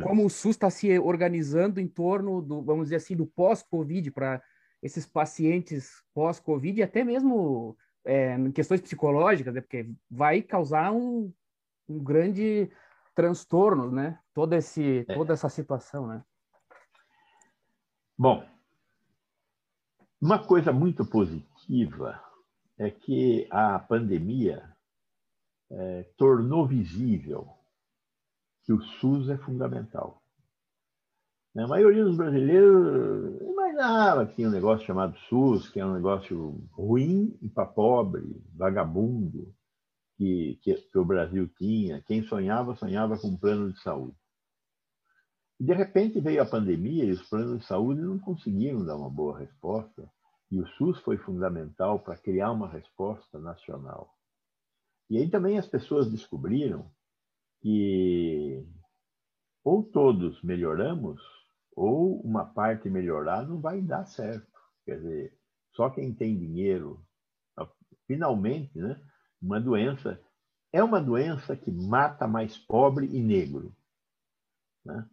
[0.02, 4.42] como o SUS está se organizando em torno do, vamos dizer assim, do pós-Covid para
[4.82, 7.76] esses pacientes pós-Covid e até mesmo
[8.08, 9.60] é, em questões psicológicas, né?
[9.60, 11.30] porque vai causar um,
[11.86, 12.70] um grande
[13.14, 14.18] transtorno, né?
[14.32, 15.14] Toda, esse, é.
[15.14, 16.24] toda essa situação, né?
[18.16, 18.48] Bom,
[20.18, 22.18] uma coisa muito positiva
[22.78, 24.74] é que a pandemia
[25.70, 27.46] é, tornou visível
[28.64, 30.22] que o SUS é fundamental.
[31.56, 33.42] A maioria dos brasileiros
[33.78, 38.42] imaginava que tinha um negócio chamado SUS, que é um negócio ruim e para pobre,
[38.52, 39.54] vagabundo,
[40.16, 42.02] que, que, que, o Brasil tinha.
[42.02, 44.16] Quem sonhava, sonhava com um plano de saúde.
[45.60, 49.10] E, de repente veio a pandemia e os planos de saúde não conseguiram dar uma
[49.10, 50.10] boa resposta.
[50.50, 54.12] E o SUS foi fundamental para criar uma resposta nacional.
[55.08, 56.90] E aí também as pessoas descobriram
[57.60, 58.66] que
[59.62, 61.20] ou todos melhoramos,
[61.78, 64.46] ou uma parte melhorar não vai dar certo.
[64.84, 65.38] Quer dizer,
[65.72, 67.00] só quem tem dinheiro,
[68.06, 69.00] finalmente, né,
[69.40, 70.20] uma doença
[70.72, 73.74] é uma doença que mata mais pobre e negro.
[74.84, 75.08] Né?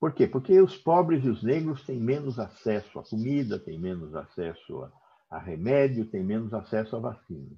[0.00, 0.26] Por quê?
[0.26, 4.92] Porque os pobres e os negros têm menos acesso à comida, têm menos acesso a,
[5.30, 7.56] a remédio, têm menos acesso à vacina.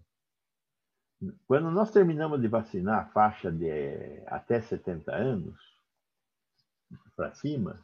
[1.47, 3.71] Quando nós terminamos de vacinar a faixa de
[4.27, 5.59] até 70 anos
[7.15, 7.81] para cima,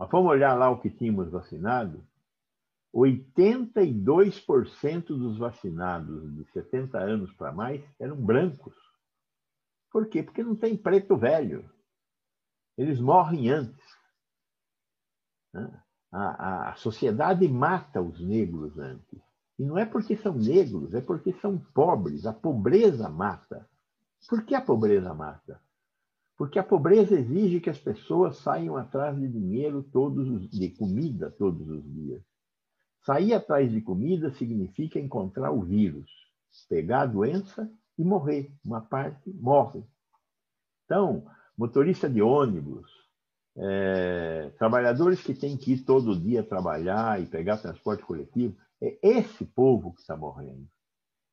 [0.00, 2.02] nós fomos olhar lá o que tínhamos vacinado,
[2.94, 8.74] 82% dos vacinados de 70 anos para mais eram brancos.
[9.92, 10.22] Por quê?
[10.22, 11.70] Porque não tem preto velho.
[12.78, 13.84] Eles morrem antes.
[15.52, 15.70] Né?
[16.10, 19.20] A, a, sociedade mata os negros antes.
[19.58, 22.24] E não é porque são negros, é porque são pobres.
[22.24, 23.68] A pobreza mata.
[24.26, 25.60] Por que a pobreza mata?
[26.40, 31.30] Porque a pobreza exige que as pessoas saiam atrás de dinheiro todos os, de comida
[31.30, 32.22] todos os dias.
[33.04, 36.10] Sair atrás de comida significa encontrar o vírus,
[36.66, 38.50] pegar a doença e morrer.
[38.64, 39.84] Uma parte morre.
[40.86, 41.26] Então,
[41.58, 42.90] motorista de ônibus,
[43.58, 49.44] é, trabalhadores que têm que ir todo dia trabalhar e pegar transporte coletivo, é esse
[49.44, 50.66] povo que está morrendo.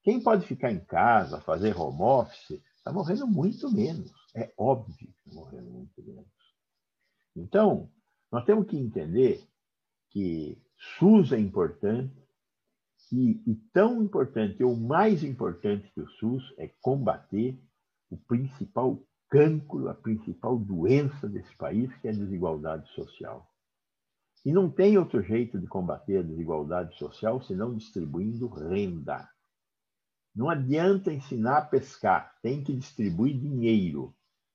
[0.03, 4.11] Quem pode ficar em casa, fazer home office, está morrendo muito menos.
[4.35, 6.27] É óbvio que está morrendo muito menos.
[7.35, 7.89] Então,
[8.31, 9.47] nós temos que entender
[10.09, 10.57] que
[10.97, 12.15] SUS é importante
[13.11, 17.57] e, e tão importante, ou mais importante que o SUS, é combater
[18.09, 23.49] o principal cancro, a principal doença desse país, que é a desigualdade social.
[24.45, 29.29] E não tem outro jeito de combater a desigualdade social senão distribuindo renda.
[30.37, 34.13] Não adianta ensinar a pescar, tem que distribuir dinheiro.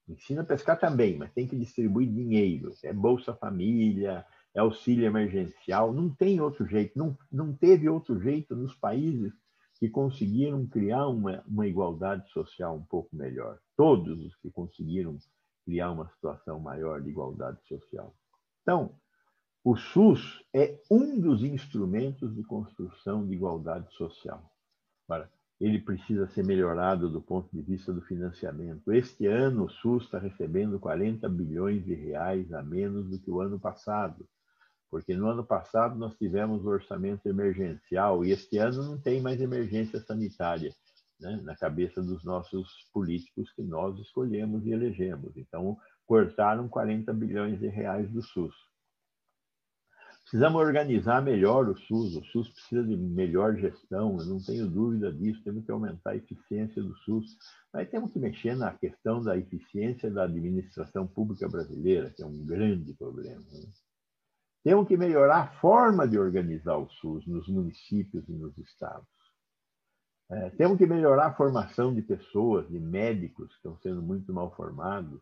[0.09, 2.73] Ensina a pescar também, mas tem que distribuir dinheiro.
[2.85, 4.25] É Bolsa Família,
[4.55, 9.33] é auxílio emergencial, não tem outro jeito, não, não teve outro jeito nos países
[9.81, 13.59] que conseguiram criar uma, uma igualdade social um pouco melhor.
[13.77, 15.19] Todos os que conseguiram
[15.65, 18.15] criar uma situação maior de igualdade social.
[18.63, 18.95] Então,
[19.65, 24.49] o SUS é um dos instrumentos de construção de igualdade social.
[25.09, 25.29] Agora,
[25.65, 28.93] ele precisa ser melhorado do ponto de vista do financiamento.
[28.93, 33.41] Este ano, o SUS está recebendo 40 bilhões de reais a menos do que o
[33.41, 34.27] ano passado
[34.93, 39.41] porque no ano passado nós tivemos o orçamento emergencial e este ano não tem mais
[39.41, 40.71] emergência sanitária
[41.19, 45.35] né, na cabeça dos nossos políticos que nós escolhemos e elegemos.
[45.35, 48.55] Então, cortaram 40 bilhões de reais do SUS.
[50.33, 52.17] Precisamos organizar melhor o SUS.
[52.17, 55.45] O SUS precisa de melhor gestão, eu não tenho dúvida disso.
[55.45, 57.37] Temos que aumentar a eficiência do SUS.
[57.71, 62.47] Mas temos que mexer na questão da eficiência da administração pública brasileira, que é um
[62.47, 63.45] grande problema.
[63.53, 63.69] Né?
[64.65, 69.07] Temos que melhorar a forma de organizar o SUS nos municípios e nos estados.
[70.31, 74.51] É, temos que melhorar a formação de pessoas, de médicos que estão sendo muito mal
[74.57, 75.21] formados.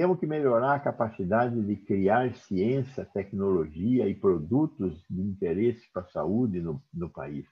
[0.00, 6.08] Temos que melhorar a capacidade de criar ciência, tecnologia e produtos de interesse para a
[6.08, 7.46] saúde no, no país.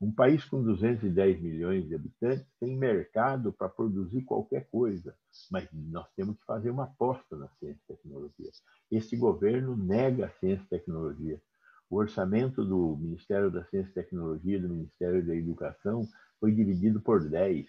[0.00, 5.14] Um país com 210 milhões de habitantes tem mercado para produzir qualquer coisa,
[5.48, 8.50] mas nós temos que fazer uma aposta na ciência e tecnologia.
[8.90, 11.40] Este governo nega a ciência e tecnologia.
[11.88, 16.02] O orçamento do Ministério da Ciência e Tecnologia e do Ministério da Educação
[16.40, 17.64] foi dividido por 10.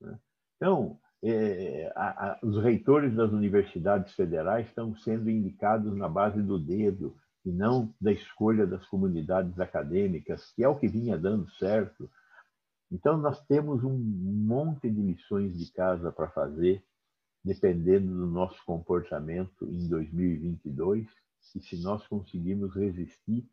[0.00, 0.18] Né?
[0.56, 6.58] Então, é, a, a, os reitores das universidades federais estão sendo indicados na base do
[6.58, 12.10] dedo e não da escolha das comunidades acadêmicas, que é o que vinha dando certo.
[12.90, 16.84] Então, nós temos um monte de lições de casa para fazer,
[17.44, 21.06] dependendo do nosso comportamento em 2022,
[21.54, 23.48] e se nós conseguirmos resistir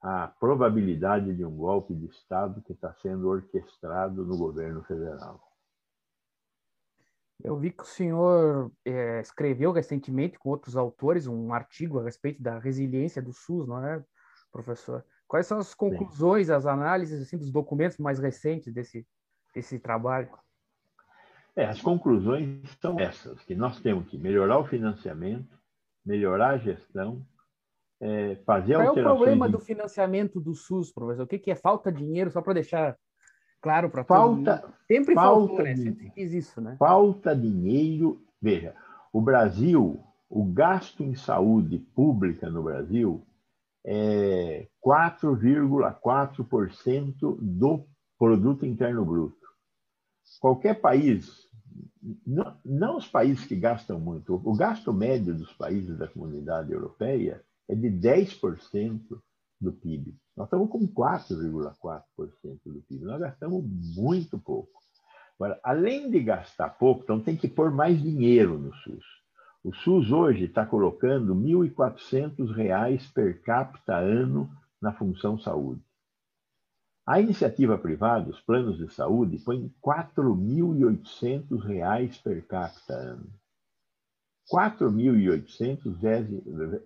[0.00, 5.47] à probabilidade de um golpe de Estado que está sendo orquestrado no governo federal.
[7.42, 12.42] Eu vi que o senhor é, escreveu recentemente com outros autores um artigo a respeito
[12.42, 14.02] da resiliência do SUS, não é,
[14.50, 15.04] professor?
[15.26, 16.52] Quais são as conclusões, Sim.
[16.52, 19.06] as análises assim, dos documentos mais recentes desse,
[19.54, 20.30] desse trabalho?
[21.54, 25.56] É, as conclusões são essas, que nós temos que melhorar o financiamento,
[26.04, 27.24] melhorar a gestão,
[28.00, 28.96] é, fazer Qual alterações...
[28.96, 31.24] é o problema do financiamento do SUS, professor?
[31.24, 32.96] O que, que é falta de dinheiro, só para deixar
[33.60, 34.50] claro para todo mundo.
[34.86, 35.76] Sempre falta faltou, né?
[35.76, 36.76] Sempre quis isso, né?
[36.78, 38.22] Falta dinheiro.
[38.40, 38.74] Veja,
[39.12, 43.24] o Brasil, o gasto em saúde pública no Brasil
[43.84, 47.84] é 4,4% do
[48.18, 49.36] produto interno bruto.
[50.40, 51.48] Qualquer país,
[52.26, 57.42] não, não os países que gastam muito, o gasto médio dos países da comunidade europeia
[57.68, 59.00] é de 10%
[59.60, 60.16] do PIB.
[60.38, 63.04] Nós estamos com 4,4% do PIB.
[63.04, 63.64] Nós gastamos
[63.96, 64.70] muito pouco.
[65.34, 69.04] Agora, além de gastar pouco, então tem que pôr mais dinheiro no SUS.
[69.64, 74.48] O SUS hoje está colocando R$ 1.400 per capita ano
[74.80, 75.82] na função saúde.
[77.04, 83.28] A iniciativa privada, os planos de saúde, põem R$ 4.800 per capita ano.
[84.52, 85.96] 4.800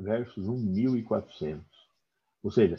[0.00, 1.60] versus 1.400.
[2.42, 2.78] Ou seja,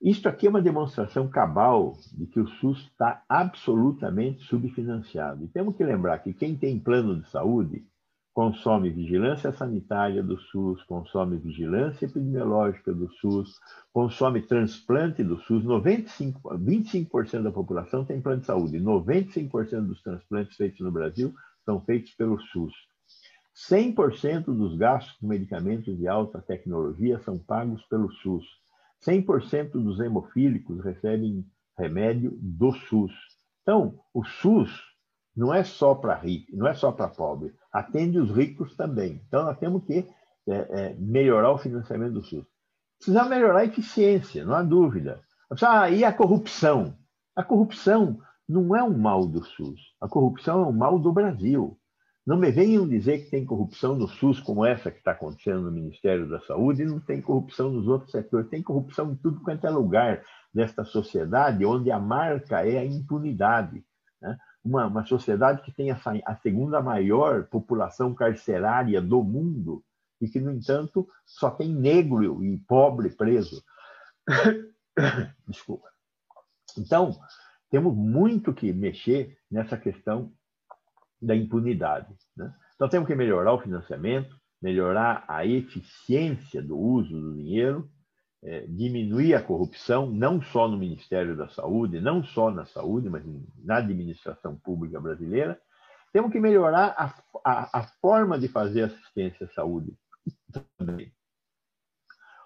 [0.00, 5.44] isto aqui é uma demonstração cabal de que o SUS está absolutamente subfinanciado.
[5.44, 7.84] E temos que lembrar que quem tem plano de saúde
[8.36, 13.58] consome vigilância sanitária do SUS, consome vigilância epidemiológica do SUS,
[13.90, 15.64] consome transplante do SUS.
[15.64, 21.32] 95, 25% da população tem plano de saúde, 95% dos transplantes feitos no Brasil
[21.64, 22.74] são feitos pelo SUS.
[23.70, 28.44] 100% dos gastos com medicamentos de alta tecnologia são pagos pelo SUS.
[29.06, 31.44] 100% dos hemofílicos recebem
[31.78, 33.12] remédio do SUS.
[33.62, 34.70] Então, o SUS
[35.36, 39.22] não é só para rico, não é só para pobre, atende os ricos também.
[39.28, 40.08] Então, nós temos que
[40.48, 42.44] é, é, melhorar o financiamento do SUS.
[42.98, 45.20] Precisa melhorar a eficiência, não há dúvida.
[45.62, 46.96] Ah, e a corrupção?
[47.34, 49.80] A corrupção não é um mal do SUS.
[50.00, 51.78] A corrupção é um mal do Brasil.
[52.26, 55.70] Não me venham dizer que tem corrupção no SUS como essa que está acontecendo no
[55.70, 58.50] Ministério da Saúde e não tem corrupção nos outros setores.
[58.50, 63.84] Tem corrupção em tudo quanto é lugar desta sociedade, onde a marca é a impunidade.
[64.20, 64.36] Né?
[64.64, 69.84] Uma, uma, sociedade que tem a, a segunda maior população carcerária do mundo
[70.20, 73.62] e que, no entanto, só tem negro e pobre preso.
[75.46, 75.86] Desculpa.
[76.76, 77.16] Então,
[77.70, 80.32] temos muito que mexer nessa questão
[81.20, 82.14] da impunidade.
[82.36, 82.52] Né?
[82.74, 87.90] Então, temos que melhorar o financiamento, melhorar a eficiência do uso do dinheiro,
[88.42, 93.24] é, diminuir a corrupção, não só no Ministério da Saúde, não só na saúde, mas
[93.64, 95.60] na administração pública brasileira.
[96.12, 97.14] Temos que melhorar a,
[97.44, 99.96] a, a forma de fazer assistência à saúde
[100.78, 101.12] também.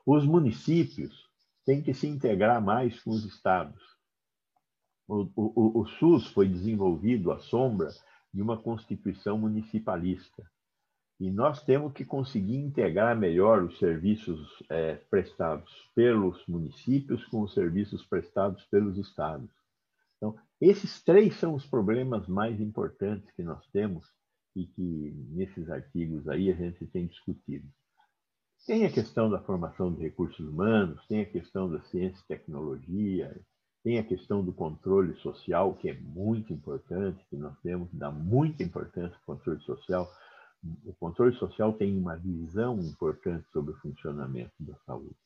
[0.06, 1.28] Os municípios
[1.64, 3.80] têm que se integrar mais com os estados.
[5.06, 7.88] O, o, o SUS foi desenvolvido à sombra
[8.32, 10.44] de uma constituição municipalista.
[11.18, 17.52] E nós temos que conseguir integrar melhor os serviços é, prestados pelos municípios com os
[17.52, 19.50] serviços prestados pelos estados.
[20.16, 24.06] Então, esses três são os problemas mais importantes que nós temos
[24.56, 27.68] e que nesses artigos aí a gente tem discutido.
[28.66, 33.38] Tem a questão da formação de recursos humanos, tem a questão da ciência e tecnologia,
[33.82, 38.10] tem a questão do controle social, que é muito importante, que nós temos que dar
[38.10, 40.10] muita importância ao controle social.
[40.84, 45.16] O controle social tem uma visão importante sobre o funcionamento da saúde.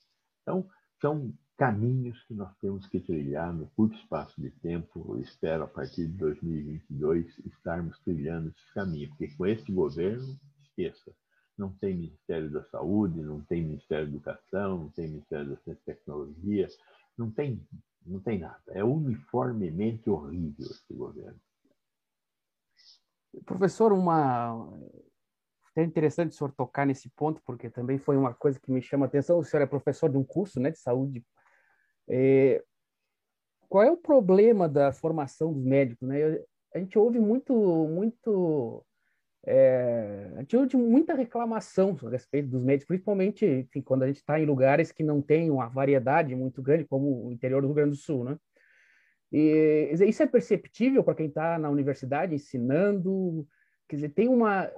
[0.42, 0.68] Então,
[1.00, 5.04] são caminhos que nós temos que trilhar no curto espaço de tempo.
[5.08, 11.12] Eu espero, a partir de 2022, estarmos trilhando esse caminho, porque com este governo, esqueça,
[11.56, 15.82] não tem Ministério da Saúde, não tem Ministério da Educação, não tem Ministério da Ciência
[15.82, 16.68] e Tecnologia,
[17.16, 17.60] não tem
[18.06, 18.62] não tem nada.
[18.68, 21.40] É uniformemente horrível esse governo.
[23.44, 24.70] Professor, uma.
[25.76, 29.06] É interessante o senhor tocar nesse ponto, porque também foi uma coisa que me chama
[29.06, 29.38] a atenção.
[29.38, 31.24] O senhor é professor de um curso né, de saúde.
[32.08, 32.62] É...
[33.68, 36.06] Qual é o problema da formação dos médicos?
[36.06, 36.44] Né?
[36.72, 37.52] A gente ouve muito,
[37.88, 38.84] muito
[39.46, 44.16] é, a gente ouve muita reclamação a respeito dos médicos, principalmente enfim, quando a gente
[44.16, 47.74] está em lugares que não tem uma variedade muito grande, como o interior do Rio
[47.74, 48.38] Grande do Sul, né?
[49.30, 53.46] E, isso é perceptível para quem está na universidade ensinando,
[53.88, 54.70] quer dizer, tem uma...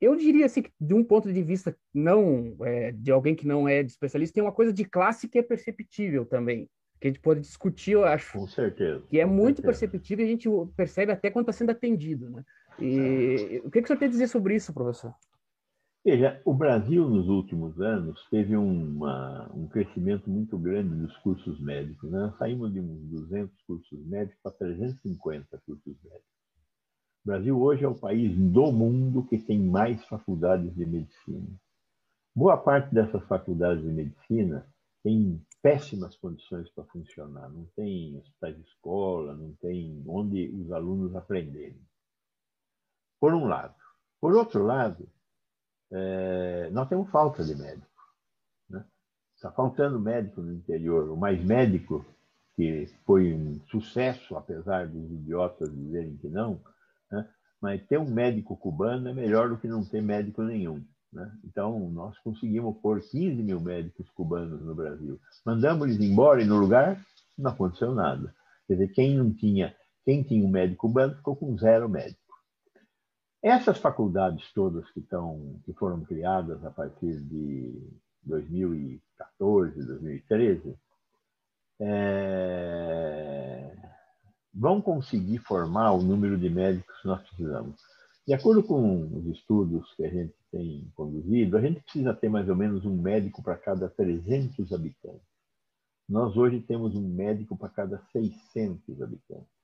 [0.00, 3.68] Eu diria assim, que de um ponto de vista não é, de alguém que não
[3.68, 7.20] é de especialista, tem uma coisa de classe que é perceptível também, que a gente
[7.20, 8.38] pode discutir, eu acho.
[8.38, 9.04] Com certeza.
[9.08, 9.66] Que é muito certeza.
[9.66, 12.42] perceptível e a gente percebe até quando está sendo atendido, né?
[12.78, 15.14] E o que, que o senhor tem a dizer sobre isso, professor?
[16.04, 22.08] Veja, o Brasil nos últimos anos teve uma, um crescimento muito grande dos cursos médicos.
[22.10, 22.32] Né?
[22.38, 26.36] Saímos de uns 200 cursos médicos para 350 cursos médicos.
[27.24, 31.48] O Brasil hoje é o país do mundo que tem mais faculdades de medicina.
[32.32, 34.64] Boa parte dessas faculdades de medicina
[35.02, 37.48] tem péssimas condições para funcionar.
[37.48, 41.80] Não tem hospitais de escola, não tem onde os alunos aprenderem
[43.20, 43.74] por um lado.
[44.20, 45.08] Por outro lado,
[45.90, 47.86] é, nós temos falta de médico.
[48.68, 48.84] Né?
[49.34, 51.10] Está faltando médico no interior.
[51.10, 52.04] O mais médico,
[52.54, 56.60] que foi um sucesso, apesar dos idiotas dizerem que não,
[57.10, 57.28] né?
[57.60, 60.82] mas ter um médico cubano é melhor do que não ter médico nenhum.
[61.12, 61.30] Né?
[61.44, 65.20] Então, nós conseguimos pôr 15 mil médicos cubanos no Brasil.
[65.44, 67.00] Mandamos-eles embora e no lugar
[67.38, 68.34] não aconteceu nada.
[68.66, 72.25] Quer dizer, quem não tinha, quem tinha um médico cubano ficou com zero médico.
[73.42, 77.80] Essas faculdades todas que, estão, que foram criadas a partir de
[78.22, 80.76] 2014, 2013,
[81.80, 83.76] é,
[84.82, 87.76] conseguir formar o número de médicos que nós precisamos.
[88.26, 92.48] De acordo com os estudos que a gente tem conduzido, a gente precisa ter mais
[92.48, 95.22] ou menos um médico para cada 300 habitantes.
[96.08, 99.55] Nós hoje temos um médico para cada 600 habitantes.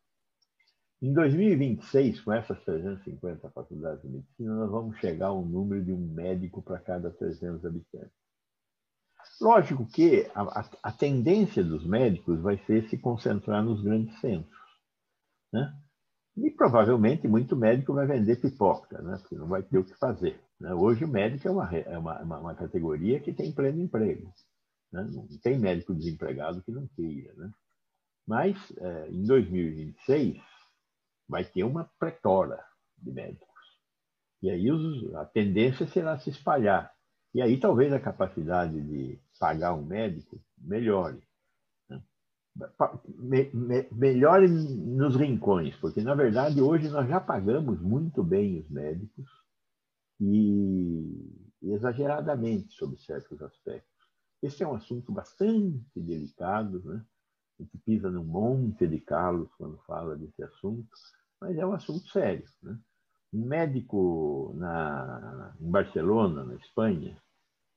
[1.03, 5.93] Em 2026, com essas 350 faculdades de medicina, nós vamos chegar a um número de
[5.93, 8.13] um médico para cada 300 habitantes.
[9.41, 14.57] Lógico que a, a, a, tendência dos médicos vai ser se concentrar nos grandes centros.
[15.53, 15.77] Né?
[16.37, 19.19] E provavelmente muito médico vai vender pipoca, né?
[19.19, 20.41] porque não vai ter o que fazer.
[20.61, 20.73] Né?
[20.73, 24.33] Hoje o médico é uma, é uma, uma, categoria que tem pleno emprego.
[24.93, 25.03] Né?
[25.13, 27.35] Não tem médico desempregado que não queira.
[27.35, 27.51] Né?
[28.25, 30.52] Mas é, em 2026
[31.29, 32.63] vai ter uma pretora
[32.99, 33.49] de médicos.
[34.43, 36.93] E aí os, a tendência será se espalhar.
[37.35, 41.23] E aí talvez a capacidade de pagar um médico melhore.
[41.89, 42.03] Né?
[43.07, 48.69] Me, me, melhore nos rincões, porque na verdade hoje nós já pagamos muito bem os
[48.69, 49.27] médicos
[50.21, 53.91] e, exageradamente sobre certos aspectos.
[54.43, 57.05] Esse é um assunto bastante delicado, né?
[57.63, 60.89] A gente pisa num monte de calos quando fala desse assunto,
[61.41, 62.45] mas é um assunto sério.
[62.63, 62.77] Né?
[63.33, 67.17] Um médico na, em Barcelona, na Espanha,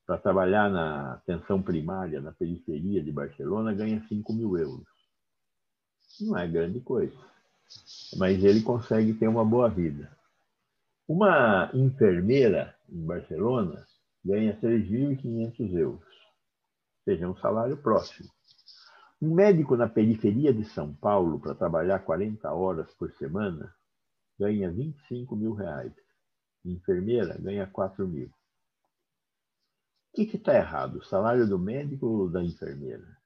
[0.05, 4.87] para trabalhar na atenção primária, na periferia de Barcelona, ganha 5 mil euros.
[6.21, 7.17] Não é grande coisa,
[8.17, 10.15] mas ele consegue ter uma boa vida.
[11.07, 13.85] Uma enfermeira em Barcelona
[14.23, 18.34] ganha 3.500 euros, ou seja, um salário próximo.
[19.25, 23.75] Um médico na periferia de São Paulo, para trabalhar 40 horas por semana,
[24.37, 25.91] ganha 25 mil reais.
[26.63, 28.27] Enfermeira ganha 4 mil.
[28.27, 28.31] O
[30.13, 30.97] que está errado?
[30.99, 33.17] O salário do médico ou da enfermeira?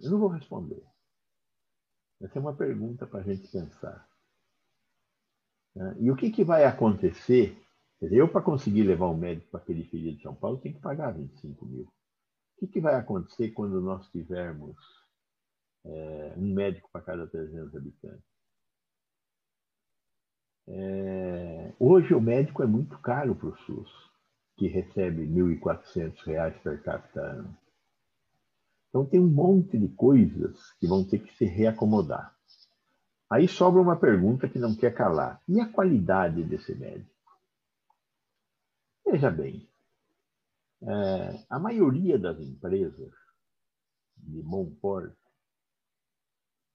[0.00, 0.84] Eu não vou responder.
[2.20, 4.08] Essa é uma pergunta para a gente pensar.
[5.76, 5.96] Né?
[6.00, 7.56] E o que, que vai acontecer?
[8.00, 11.12] Eu, para conseguir levar um médico para a periferia de São Paulo, tenho que pagar
[11.12, 11.88] 25 mil.
[12.62, 14.76] Que, que vai acontecer quando nós tivermos
[15.84, 18.22] é, um médico para cada 300 habitantes?
[20.68, 23.90] É, hoje o médico é muito caro para o SUS,
[24.56, 27.58] que recebe R$ 1.400 per capita ano.
[28.88, 32.32] Então tem um monte de coisas que vão ter que se reacomodar.
[33.28, 35.42] Aí sobra uma pergunta que não quer calar.
[35.48, 37.10] E a qualidade desse médico?
[39.04, 39.68] Veja bem,
[40.82, 43.12] é, a maioria das empresas
[44.16, 45.16] de bom porte,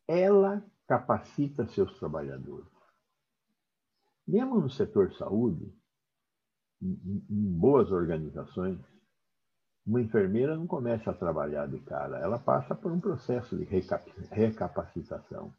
[0.08, 2.68] ela capacita seus trabalhadores.
[4.26, 5.74] Mesmo no setor saúde,
[6.82, 8.80] em, em boas organizações,
[9.86, 13.64] uma enfermeira não começa a trabalhar de cara, ela passa por um processo de
[14.32, 15.54] recapacitação.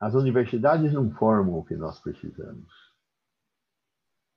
[0.00, 2.91] As universidades não formam o que nós precisamos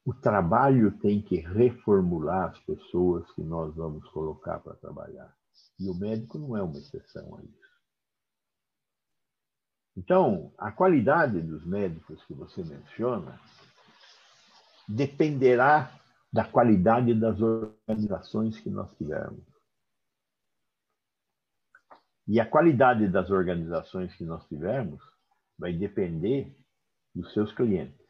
[0.06, 5.36] o trabalho tem que reformular as pessoas que nós vamos colocar para trabalhar.
[5.80, 7.66] E o médico não é uma exceção a isso.
[9.98, 13.40] Então, a qualidade dos médicos que você menciona
[14.88, 15.92] dependerá
[16.32, 19.44] da qualidade das organizações que nós tivermos.
[22.28, 25.02] E a qualidade das organizações que nós tivermos
[25.58, 26.56] vai depender
[27.16, 28.05] dos seus clientes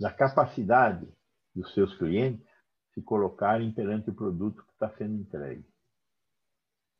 [0.00, 1.06] da capacidade
[1.54, 2.48] dos seus clientes
[2.94, 5.64] se colocarem perante o produto que está sendo entregue.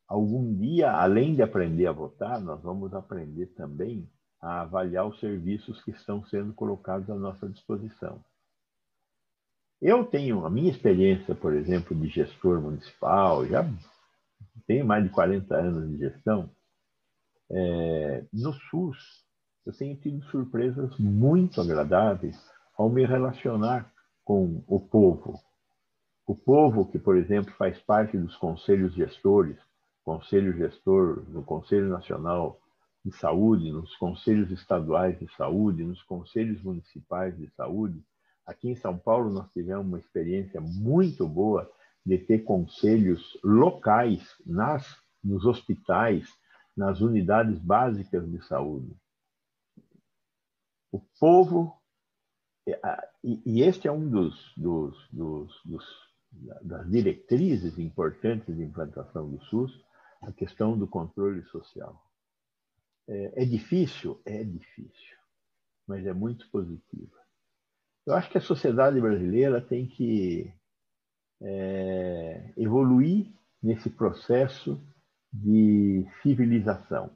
[0.06, 4.06] Algum dia, além de aprender a votar, nós vamos aprender também
[4.40, 8.22] a avaliar os serviços que estão sendo colocados à nossa disposição.
[9.80, 13.64] Eu tenho a minha experiência, por exemplo, de gestor municipal, já
[14.66, 16.50] tenho mais de 40 anos de gestão.
[17.50, 19.24] É, no SUS,
[19.64, 22.36] eu tenho tido surpresas muito agradáveis
[22.80, 23.92] ao me relacionar
[24.24, 25.38] com o povo.
[26.26, 29.58] O povo que, por exemplo, faz parte dos conselhos gestores,
[30.02, 32.58] conselho gestor no Conselho Nacional
[33.04, 38.02] de Saúde, nos conselhos estaduais de saúde, nos conselhos municipais de saúde.
[38.46, 41.70] Aqui em São Paulo nós tivemos uma experiência muito boa
[42.04, 46.26] de ter conselhos locais nas nos hospitais,
[46.74, 48.96] nas unidades básicas de saúde.
[50.90, 51.79] O povo
[52.66, 52.80] é,
[53.24, 55.84] e este é um dos, dos, dos, dos,
[56.62, 59.72] das diretrizes importantes de implantação do SUS,
[60.22, 62.00] a questão do controle social.
[63.08, 64.20] É, é difícil?
[64.24, 65.16] É difícil,
[65.86, 67.16] mas é muito positiva.
[68.06, 70.52] Eu acho que a sociedade brasileira tem que
[71.40, 73.32] é, evoluir
[73.62, 74.80] nesse processo
[75.32, 77.10] de civilização.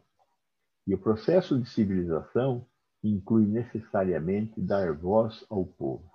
[0.87, 2.67] E o processo de civilização
[3.09, 6.11] inclui necessariamente dar voz ao povo.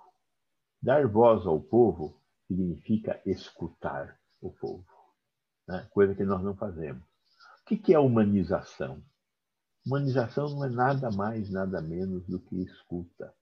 [0.82, 4.86] Dar voz ao povo significa escutar o povo,
[5.68, 5.86] né?
[5.92, 7.02] coisa que nós não fazemos.
[7.60, 9.02] O que é humanização?
[9.86, 13.32] Humanização não é nada mais, nada menos do que escuta.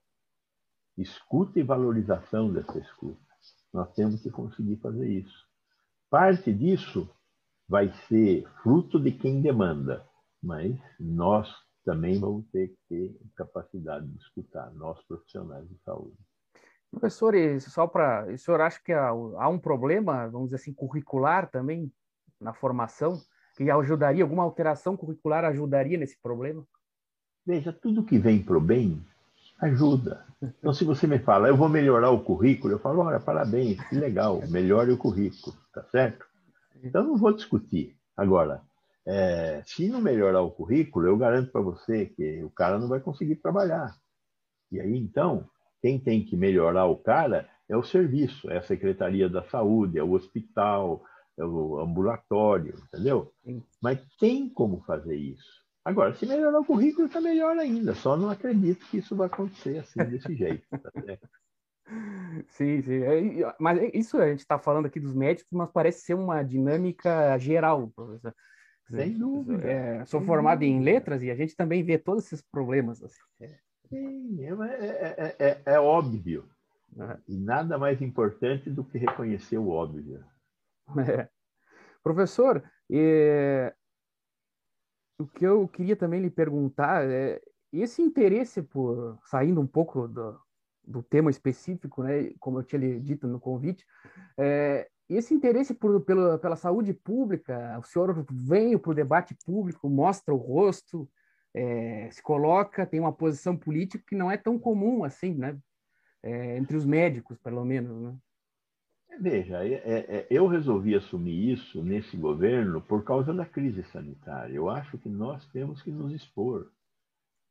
[0.97, 3.27] Escuta e valorização dessa escuta.
[3.73, 5.47] Nós temos que conseguir fazer isso.
[6.11, 7.09] Parte disso
[7.67, 10.07] vai ser fruto de quem demanda,
[10.43, 11.49] mas nós
[11.89, 16.15] também vamos ter que ter capacidade de escutar, nós profissionais de saúde.
[16.91, 18.27] Professor, só para.
[18.31, 21.91] O senhor acha que há, há um problema, vamos dizer assim, curricular também
[22.39, 23.19] na formação?
[23.57, 26.63] Que ajudaria, alguma alteração curricular ajudaria nesse problema?
[27.47, 29.03] Veja, tudo que vem para o bem
[29.59, 30.27] ajuda.
[30.43, 33.97] Então, se você me fala, eu vou melhorar o currículo, eu falo, olha, parabéns, que
[33.97, 36.27] legal, melhore o currículo, tá certo?
[36.85, 37.97] Então, não vou discutir.
[38.15, 38.61] Agora,
[39.09, 43.01] é, se não melhorar o currículo, eu garanto para você que o cara não vai
[43.01, 43.97] conseguir trabalhar.
[44.71, 45.49] E aí, então,
[45.81, 50.03] quem tem que melhorar o cara é o serviço, é a Secretaria da Saúde, é
[50.03, 51.03] o hospital,
[51.39, 53.33] é o ambulatório, entendeu?
[53.81, 55.67] Mas tem como fazer isso.
[55.83, 57.95] Agora, se melhorar o currículo, está melhor ainda.
[57.95, 60.67] Só não acredito que isso vai acontecer assim, desse jeito.
[60.69, 60.93] Tá
[62.49, 63.03] sim, sim.
[63.03, 67.39] É, mas isso a gente está falando aqui dos médicos, mas parece ser uma dinâmica
[67.39, 68.35] geral, professor.
[68.91, 69.67] Sem dúvida.
[69.69, 73.03] É, sou formado em letras e a gente também vê todos esses problemas.
[73.03, 73.21] Assim.
[73.41, 73.59] É.
[73.89, 76.49] Sim, é, é, é, é óbvio.
[77.27, 80.25] E nada mais importante do que reconhecer o óbvio.
[82.03, 82.63] Professor,
[85.19, 87.41] o que eu queria também lhe perguntar é
[87.73, 90.41] esse interesse por, saindo um pouco do,
[90.83, 93.85] do tema específico, né, como eu tinha lhe dito no convite,
[94.39, 99.89] é, esse interesse por, pela, pela saúde pública, o senhor vem para o debate público,
[99.89, 101.09] mostra o rosto,
[101.55, 105.59] é, se coloca, tem uma posição política que não é tão comum assim, né?
[106.23, 108.17] É, entre os médicos, pelo menos, né?
[109.21, 114.55] Veja, é, é, é, eu resolvi assumir isso nesse governo por causa da crise sanitária.
[114.55, 116.71] Eu acho que nós temos que nos expor.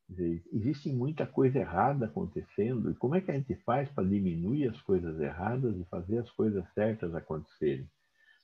[0.10, 4.70] Dizer, existe muita coisa errada acontecendo, e como é que a gente faz para diminuir
[4.70, 7.90] as coisas erradas e fazer as coisas certas acontecerem?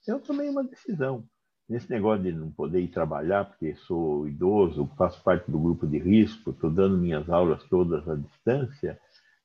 [0.06, 1.24] Eu tomei uma decisão.
[1.70, 5.98] Nesse negócio de não poder ir trabalhar porque sou idoso, faço parte do grupo de
[5.98, 9.00] risco, estou dando minhas aulas todas à distância,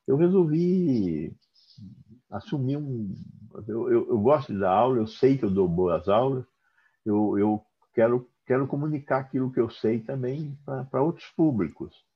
[0.04, 1.32] eu resolvi
[2.28, 3.14] assumir um.
[3.68, 6.44] Eu, eu, eu, gosto de dar aula, eu sei que eu dou boas aulas,
[7.06, 7.62] eu, eu
[7.94, 10.58] quero, quero comunicar aquilo que eu sei também
[10.90, 12.07] para outros públicos.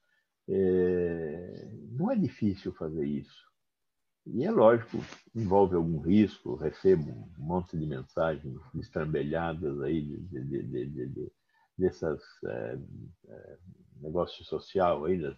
[0.48, 3.42] É, não é difícil fazer isso.
[4.26, 4.98] E é lógico,
[5.34, 11.32] envolve algum risco, recebo um monte de mensagens estrambelhadas aí de, de, de, de
[11.76, 12.78] dessas é,
[13.28, 13.56] é,
[14.00, 15.36] negócio social aí, das,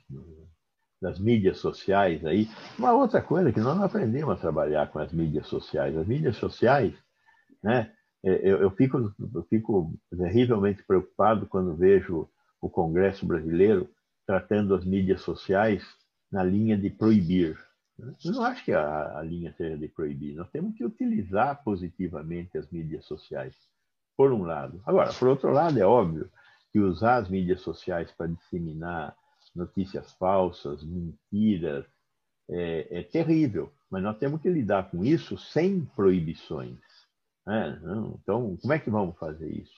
[1.00, 2.48] das mídias sociais aí.
[2.78, 5.96] Uma outra coisa que nós não aprendemos a trabalhar com as mídias sociais.
[5.96, 6.94] As mídias sociais,
[7.62, 7.92] né?
[8.22, 12.28] É, eu, eu fico, eu fico terrivelmente preocupado quando vejo
[12.60, 13.88] o Congresso brasileiro
[14.26, 15.84] tratando as mídias sociais
[16.30, 17.58] na linha de proibir.
[17.98, 20.34] Eu não acho que a, a linha seja de proibir.
[20.34, 23.54] Nós temos que utilizar positivamente as mídias sociais,
[24.16, 24.82] por um lado.
[24.84, 26.28] Agora, por outro lado, é óbvio
[26.72, 29.16] que usar as mídias sociais para disseminar
[29.54, 31.86] notícias falsas, mentiras,
[32.50, 33.72] é, é, terrível.
[33.88, 36.80] Mas nós temos que lidar com isso sem proibições.
[37.46, 37.80] Né?
[38.20, 39.74] Então, como é que vamos fazer isso?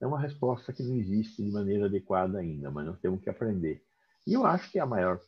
[0.00, 3.84] É uma resposta que não existe de maneira adequada ainda, mas nós temos que aprender.
[4.26, 5.20] E eu acho que a maior.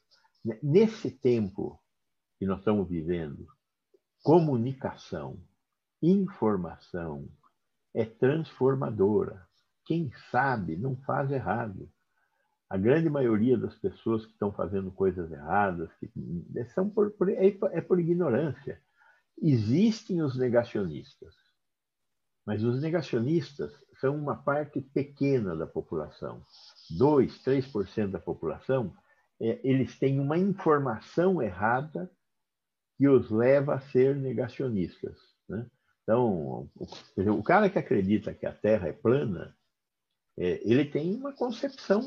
[0.62, 1.80] Nesse tempo
[2.38, 3.46] que nós estamos vivendo,
[4.22, 5.38] comunicação,
[6.02, 7.28] informação,
[7.94, 9.46] é transformadora.
[9.84, 11.90] Quem sabe não faz errado.
[12.68, 16.10] A grande maioria das pessoas que estão fazendo coisas erradas que,
[16.74, 18.80] são por, por, é, é por ignorância.
[19.40, 21.34] Existem os negacionistas,
[22.46, 26.42] mas os negacionistas são uma parte pequena da população.
[26.96, 28.94] 2, 3% da população,
[29.40, 32.10] é, eles têm uma informação errada
[32.96, 35.18] que os leva a ser negacionistas.
[35.48, 35.66] Né?
[36.02, 36.70] Então,
[37.16, 39.56] o cara que acredita que a Terra é plana,
[40.38, 42.00] é, ele tem uma concepção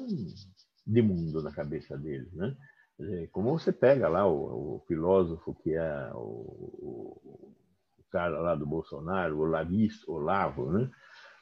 [0.86, 2.30] de mundo na cabeça dele.
[2.34, 2.56] Né?
[3.32, 7.56] Como você pega lá o, o filósofo que é o, o,
[7.98, 10.90] o, cara lá do Bolsonaro, o Lavis, Olavo, né?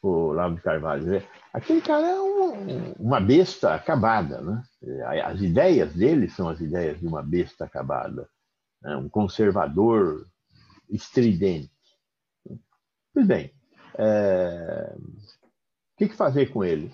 [0.08, 1.24] O Olavo de Carvalho,
[1.54, 4.42] aquele cara é um, uma besta acabada.
[4.42, 4.64] Né?
[5.24, 8.28] As ideias dele são as ideias de uma besta acabada
[8.84, 10.28] né, um conservador
[10.90, 11.72] estridente.
[13.14, 13.54] Pois bem,
[13.98, 16.92] é, o que, fazer com ele?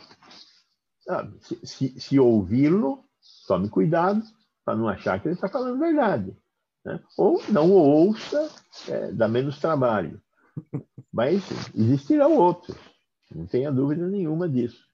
[1.10, 3.04] Ah, se, se, se ouvi-lo,
[3.48, 4.22] tome cuidado
[4.64, 6.38] para não achar que ele está falando verdade.
[6.86, 7.00] Né?
[7.18, 8.50] Ou não ouça,
[8.88, 10.22] é, dá menos trabalho.
[11.12, 11.44] Mas
[11.74, 12.78] existirão outros,
[13.32, 14.88] não tenha dúvida nenhuma disso.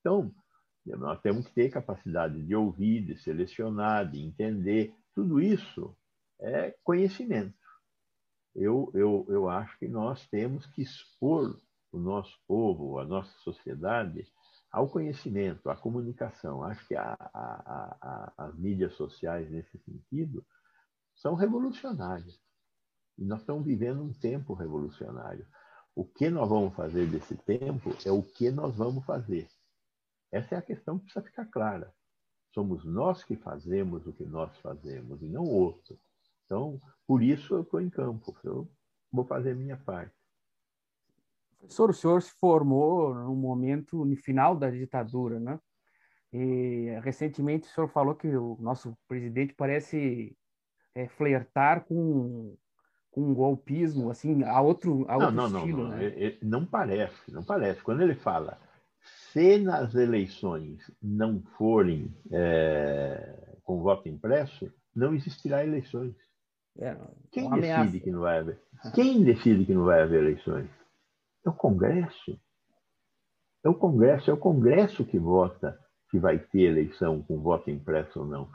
[0.00, 0.32] Então,
[0.84, 4.94] nós temos que ter capacidade de ouvir, de selecionar, de entender.
[5.14, 5.94] Tudo isso
[6.40, 7.56] é conhecimento.
[8.54, 11.60] Eu, eu, eu acho que nós temos que expor
[11.92, 14.26] o nosso povo, a nossa sociedade,
[14.70, 16.62] ao conhecimento, à comunicação.
[16.62, 20.44] Acho que a, a, a, as mídias sociais, nesse sentido,
[21.14, 22.38] são revolucionárias.
[23.16, 25.46] E nós estamos vivendo um tempo revolucionário.
[25.98, 29.48] O que nós vamos fazer desse tempo é o que nós vamos fazer.
[30.30, 31.92] Essa é a questão que precisa ficar clara.
[32.54, 35.98] Somos nós que fazemos o que nós fazemos e não outro.
[36.44, 38.32] Então, por isso eu estou em campo.
[38.44, 38.70] Eu
[39.10, 40.14] vou fazer a minha parte.
[41.58, 45.58] Professor, o senhor se formou no momento no final da ditadura, né?
[46.32, 50.38] E recentemente o senhor falou que o nosso presidente parece
[50.94, 52.56] é, flertar com
[53.18, 55.96] um golpismo, assim, a outro, a outro não, não, estilo, não, não.
[55.96, 56.38] né?
[56.42, 57.82] Não parece, não parece.
[57.82, 58.58] Quando ele fala,
[59.32, 66.14] se nas eleições não forem é, com voto impresso, não existirá eleições.
[66.78, 66.96] É,
[67.32, 68.00] Quem decide ameaça.
[68.00, 68.62] que não vai haver?
[68.94, 70.70] Quem decide que não vai haver eleições?
[71.44, 72.38] É o Congresso.
[73.64, 75.78] É o Congresso, é o Congresso que vota
[76.10, 78.48] se vai ter eleição com voto impresso ou não.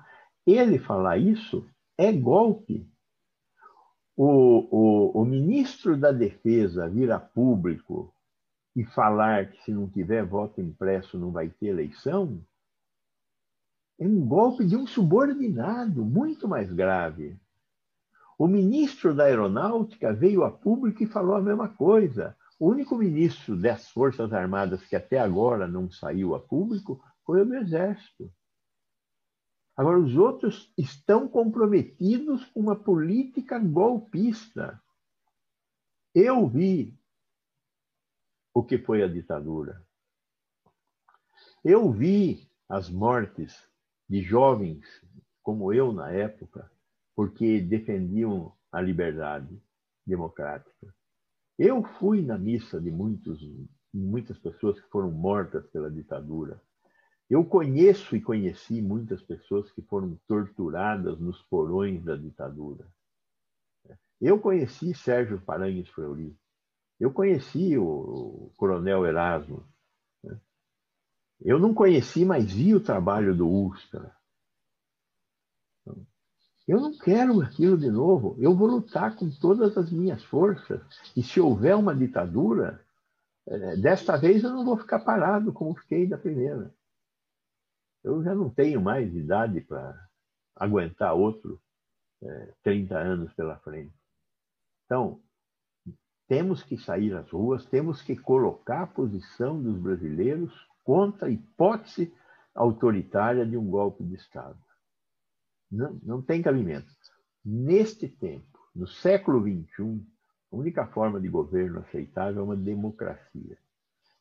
[0.46, 2.90] Ele falar isso é golpe.
[4.16, 8.14] O, o, o ministro da Defesa vir a público
[8.76, 12.40] e falar que se não tiver voto impresso não vai ter eleição
[14.00, 17.40] é um golpe de um subordinado muito mais grave.
[18.38, 22.36] O ministro da Aeronáutica veio a público e falou a mesma coisa.
[22.60, 27.46] O único ministro das Forças Armadas que até agora não saiu a público foi o
[27.46, 28.32] do Exército.
[29.76, 34.82] Agora, os outros estão comprometidos com uma política golpista.
[36.14, 36.96] Eu vi
[38.54, 39.84] o que foi a ditadura.
[41.64, 43.68] Eu vi as mortes
[44.08, 44.86] de jovens
[45.42, 46.72] como eu na época,
[47.16, 49.62] porque defendiam a liberdade
[50.06, 50.94] democrática.
[51.58, 53.40] Eu fui na missa de muitos,
[53.94, 56.62] muitas pessoas que foram mortas pela ditadura.
[57.30, 62.86] Eu conheço e conheci muitas pessoas que foram torturadas nos porões da ditadura.
[64.22, 66.36] Eu conheci Sérgio Paranhos Fleury.
[67.00, 69.66] Eu conheci o, Coronel Erasmo.
[71.42, 74.16] Eu não conheci, mas vi o trabalho do Ustra.
[76.66, 78.38] Eu não quero aquilo de novo.
[78.40, 80.82] Eu vou lutar com todas as minhas forças.
[81.16, 82.82] E se houver uma ditadura,
[83.46, 86.74] é, desta vez eu não vou ficar parado como fiquei da primeira.
[88.04, 89.98] Eu já não tenho mais idade para
[90.56, 91.60] aguentar outro
[92.22, 93.94] é, 30 anos pela frente.
[94.86, 95.22] Então,
[96.28, 102.14] temos que sair às ruas, temos que colocar a posição dos brasileiros contra a hipótese
[102.54, 104.60] autoritária de um golpe de Estado.
[105.72, 106.92] Não, não tem cabimento.
[107.44, 110.06] Neste tempo, no século XXI,
[110.52, 113.58] a única forma de governo aceitável é uma democracia.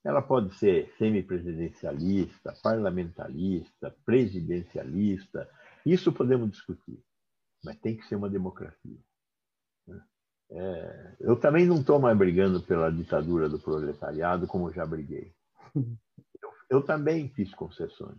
[0.05, 5.49] Ela pode ser semipresidencialista, parlamentarista, presidencialista,
[5.87, 6.99] isso podemos discutir,
[7.65, 8.99] mas tem que ser uma democracia.
[9.87, 10.01] Né?
[10.51, 15.33] É, eu também não estou mais brigando pela ditadura do proletariado como já briguei.
[16.43, 18.19] Eu, eu também fiz concessões.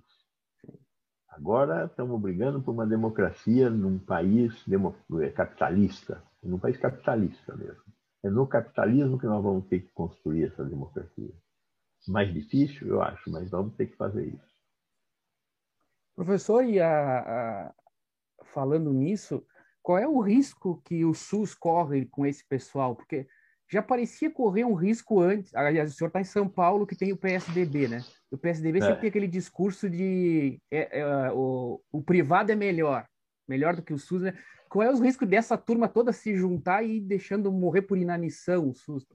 [1.28, 4.54] Agora estamos brigando por uma democracia num país
[5.22, 7.84] é, capitalista, num país capitalista mesmo.
[8.24, 11.34] É no capitalismo que nós vamos ter que construir essa democracia.
[12.08, 14.54] Mais difícil, eu acho, mas vamos ter que fazer isso.
[16.16, 17.74] Professor, e a, a,
[18.44, 19.46] falando nisso,
[19.82, 22.96] qual é o risco que o SUS corre com esse pessoal?
[22.96, 23.28] Porque
[23.70, 25.54] já parecia correr um risco antes.
[25.56, 28.04] Aliás, o senhor está em São Paulo, que tem o PSDB, né?
[28.30, 28.82] O PSDB é.
[28.82, 33.08] sempre tem aquele discurso de é, é, o, o privado é melhor,
[33.48, 34.38] melhor do que o SUS, né?
[34.70, 38.74] Qual é o risco dessa turma toda se juntar e deixando morrer por inanição o
[38.74, 39.06] SUS?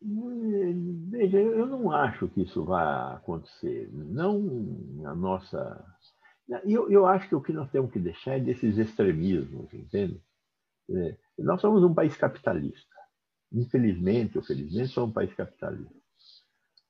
[0.00, 3.90] Veja, eu não acho que isso vai acontecer.
[3.92, 5.84] Não a nossa.
[6.64, 10.22] Eu, eu acho que o que nós temos que deixar é desses extremismos, entende?
[10.90, 12.96] É, nós somos um país capitalista.
[13.52, 15.94] Infelizmente ou felizmente, somos um país capitalista.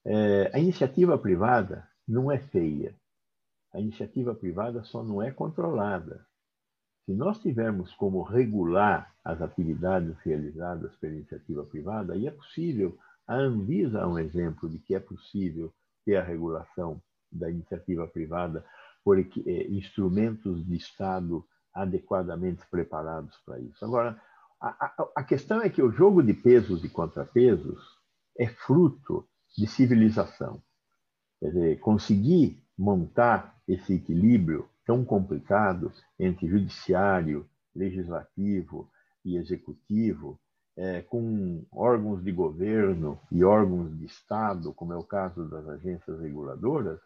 [0.04, 2.94] É, a iniciativa privada não é feia.
[3.72, 6.27] A iniciativa privada só não é controlada.
[7.08, 13.34] Se nós tivermos como regular as atividades realizadas pela iniciativa privada, aí é possível A
[13.34, 15.72] Anvisa é um exemplo de que é possível
[16.04, 17.00] ter a regulação
[17.32, 18.62] da iniciativa privada
[19.02, 19.24] por é,
[19.68, 21.42] instrumentos de Estado
[21.72, 23.82] adequadamente preparados para isso.
[23.82, 24.20] Agora,
[24.60, 27.82] a, a, a questão é que o jogo de pesos e contrapesos
[28.38, 30.62] é fruto de civilização.
[31.40, 38.88] Quer dizer, conseguir montar esse equilíbrio tão complicado entre judiciário, legislativo
[39.22, 40.40] e executivo,
[40.74, 46.18] é, com órgãos de governo e órgãos de Estado, como é o caso das agências
[46.18, 46.98] reguladoras,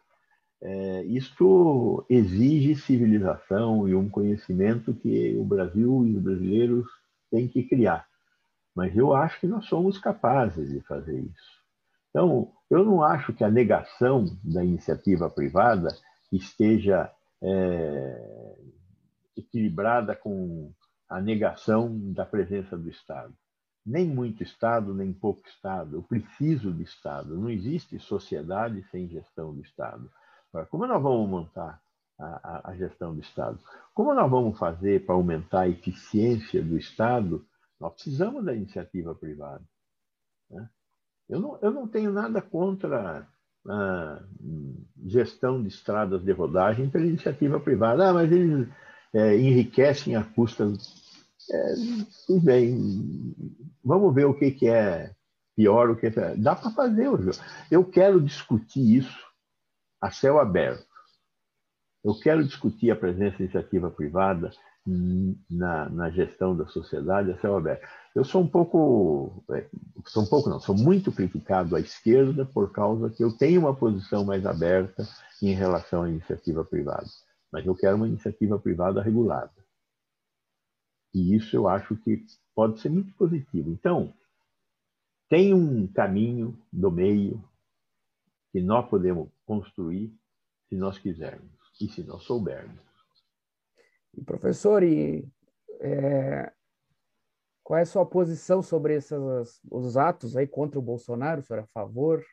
[0.61, 6.87] é, isto exige civilização e um conhecimento que o Brasil e os brasileiros
[7.29, 8.07] têm que criar.
[8.73, 11.61] Mas eu acho que nós somos capazes de fazer isso.
[12.11, 15.89] Então, eu não acho que a negação da iniciativa privada
[16.31, 17.11] esteja
[17.43, 18.55] é,
[19.35, 20.71] equilibrada com
[21.09, 23.33] a negação da presença do Estado.
[23.85, 25.97] Nem muito Estado, nem pouco Estado.
[25.97, 27.37] Eu preciso de Estado.
[27.37, 30.09] Não existe sociedade sem gestão do Estado.
[30.49, 31.81] Agora, como nós vamos montar
[32.17, 33.59] a, a, gestão do Estado?
[33.93, 37.45] Como nós vamos fazer para aumentar a eficiência do Estado?
[37.79, 39.63] Nós precisamos da iniciativa privada.
[40.49, 40.69] Né?
[41.27, 43.27] Eu, não, eu não tenho nada contra
[45.05, 48.09] gestão de estradas de rodagem pela iniciativa privada.
[48.09, 48.67] Ah, mas eles
[49.13, 50.71] é, enriquecem a custa.
[51.51, 51.73] É,
[52.25, 53.35] tudo bem,
[53.83, 55.13] vamos ver o que, que é
[55.55, 56.35] pior, o que é.
[56.35, 57.09] Dá para fazer,
[57.69, 59.23] eu quero discutir isso
[60.01, 60.85] a céu aberto.
[62.03, 64.51] Eu quero discutir a presença da iniciativa privada
[65.49, 67.87] na, na, gestão da sociedade a céu aberto.
[68.15, 69.67] Eu sou um pouco, é,
[70.05, 73.75] sou um pouco não, sou muito criticado à esquerda por causa que eu tenho uma
[73.75, 75.03] posição mais aberta
[75.41, 77.07] em relação à iniciativa privada.
[77.51, 79.51] Mas eu quero uma iniciativa privada regulada.
[81.13, 82.23] E isso eu acho que
[82.55, 83.71] pode ser muito positivo.
[83.71, 84.13] Então,
[85.27, 87.43] tem um caminho do meio
[88.51, 90.13] que nós podemos construir
[90.69, 91.51] se nós quisermos
[91.81, 92.79] e se nós soubermos.
[94.25, 95.27] Professor, e,
[95.79, 96.53] é,
[97.63, 99.17] qual é a sua posição sobre esses,
[99.71, 101.39] os atos aí contra o Bolsonaro?
[101.39, 102.23] O senhor é a favor?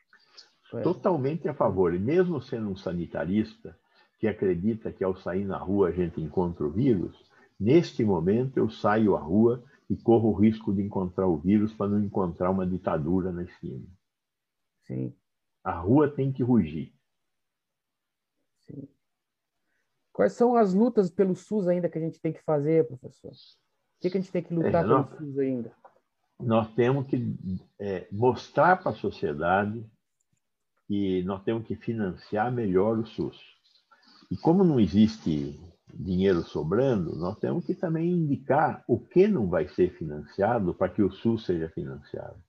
[0.73, 0.81] É?
[0.81, 1.93] Totalmente a favor.
[1.93, 3.77] E mesmo sendo um sanitarista
[4.19, 7.17] que acredita que ao sair na rua a gente encontra o vírus,
[7.59, 11.89] neste momento eu saio à rua e corro o risco de encontrar o vírus para
[11.89, 13.85] não encontrar uma ditadura na esquina.
[14.85, 15.15] Sim.
[15.63, 16.93] A rua tem que rugir.
[18.61, 18.87] Sim.
[20.13, 23.31] Quais são as lutas pelo SUS ainda que a gente tem que fazer, professor?
[24.01, 25.71] O que, que a gente tem que lutar é, nós, pelo SUS ainda?
[26.39, 27.35] Nós temos que
[27.79, 29.85] é, mostrar para a sociedade
[30.87, 33.37] que nós temos que financiar melhor o SUS.
[34.31, 35.59] E como não existe
[35.93, 41.03] dinheiro sobrando, nós temos que também indicar o que não vai ser financiado para que
[41.03, 42.41] o SUS seja financiado.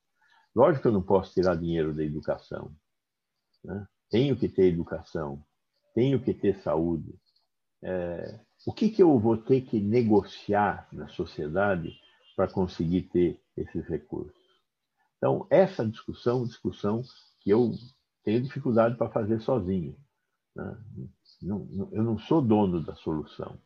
[0.56, 2.74] Lógico que eu não posso tirar dinheiro da educação.
[3.62, 3.86] Né?
[4.08, 5.44] Tenho que ter educação,
[5.94, 7.14] tenho que ter saúde.
[7.82, 11.92] É, o que, que eu vou ter que negociar na sociedade
[12.36, 14.40] para conseguir ter esses recursos?
[15.18, 17.02] Então, essa discussão discussão
[17.40, 17.72] que eu
[18.24, 19.96] tenho dificuldade para fazer sozinho.
[20.54, 20.76] Né?
[21.42, 23.58] Não, não, eu não sou dono da solução.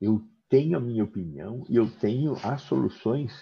[0.00, 3.32] Eu tenho a minha opinião e eu tenho as soluções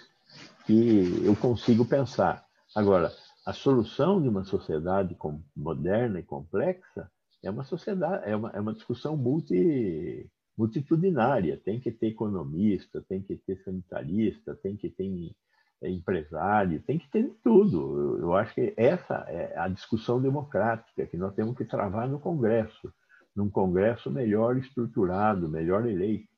[0.65, 2.45] que eu consigo pensar.
[2.75, 3.13] Agora,
[3.45, 5.17] a solução de uma sociedade
[5.55, 7.09] moderna e complexa
[7.41, 11.57] é uma sociedade, é uma, é uma discussão multi, multitudinária.
[11.63, 15.35] Tem que ter economista, tem que ter sanitarista, tem que ter
[15.81, 18.17] é, empresário, tem que ter tudo.
[18.19, 22.91] Eu acho que essa é a discussão democrática que nós temos que travar no Congresso,
[23.35, 26.35] num Congresso melhor estruturado, melhor eleito.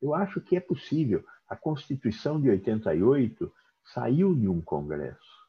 [0.00, 1.22] Eu acho que é possível.
[1.46, 3.52] A Constituição de 88
[3.84, 5.42] saiu de um Congresso.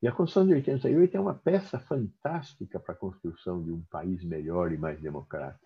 [0.00, 4.22] E a Constituição de 88 é uma peça fantástica para a construção de um país
[4.22, 5.64] melhor e mais democrático.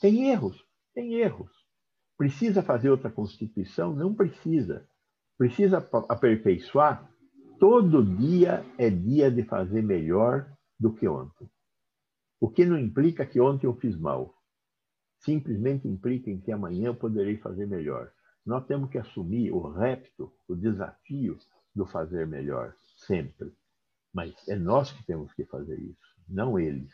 [0.00, 0.64] Tem erros,
[0.94, 1.50] tem erros.
[2.16, 3.94] Precisa fazer outra Constituição?
[3.94, 4.88] Não precisa.
[5.36, 5.78] Precisa
[6.08, 7.08] aperfeiçoar?
[7.60, 11.48] Todo dia é dia de fazer melhor do que ontem.
[12.40, 14.34] O que não implica que ontem eu fiz mal.
[15.20, 18.12] Simplesmente implica em que amanhã eu poderei fazer melhor.
[18.46, 21.36] Nós temos que assumir o repto, o desafio
[21.74, 23.52] do fazer melhor, sempre.
[24.12, 26.92] Mas é nós que temos que fazer isso, não eles.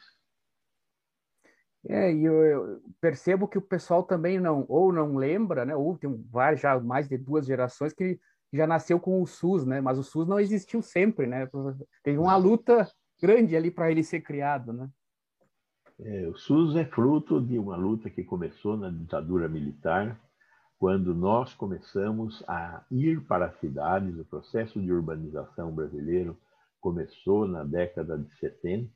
[1.89, 5.77] É, e eu, eu, percebo que o pessoal também não, ou não lembra, né?
[5.77, 8.19] Ou tem várias, já mais de duas gerações que
[8.53, 9.81] já nasceu com o SUS, né?
[9.81, 11.49] Mas o SUS não existiu sempre, né?
[12.03, 12.89] Teve uma luta
[13.21, 14.89] grande ali para ele ser criado, né?
[16.01, 20.19] É, o SUS é fruto de uma luta que começou na ditadura militar,
[20.79, 26.37] quando nós começamos a ir para as cidades, o processo de urbanização brasileiro
[26.81, 28.91] começou na década de 70.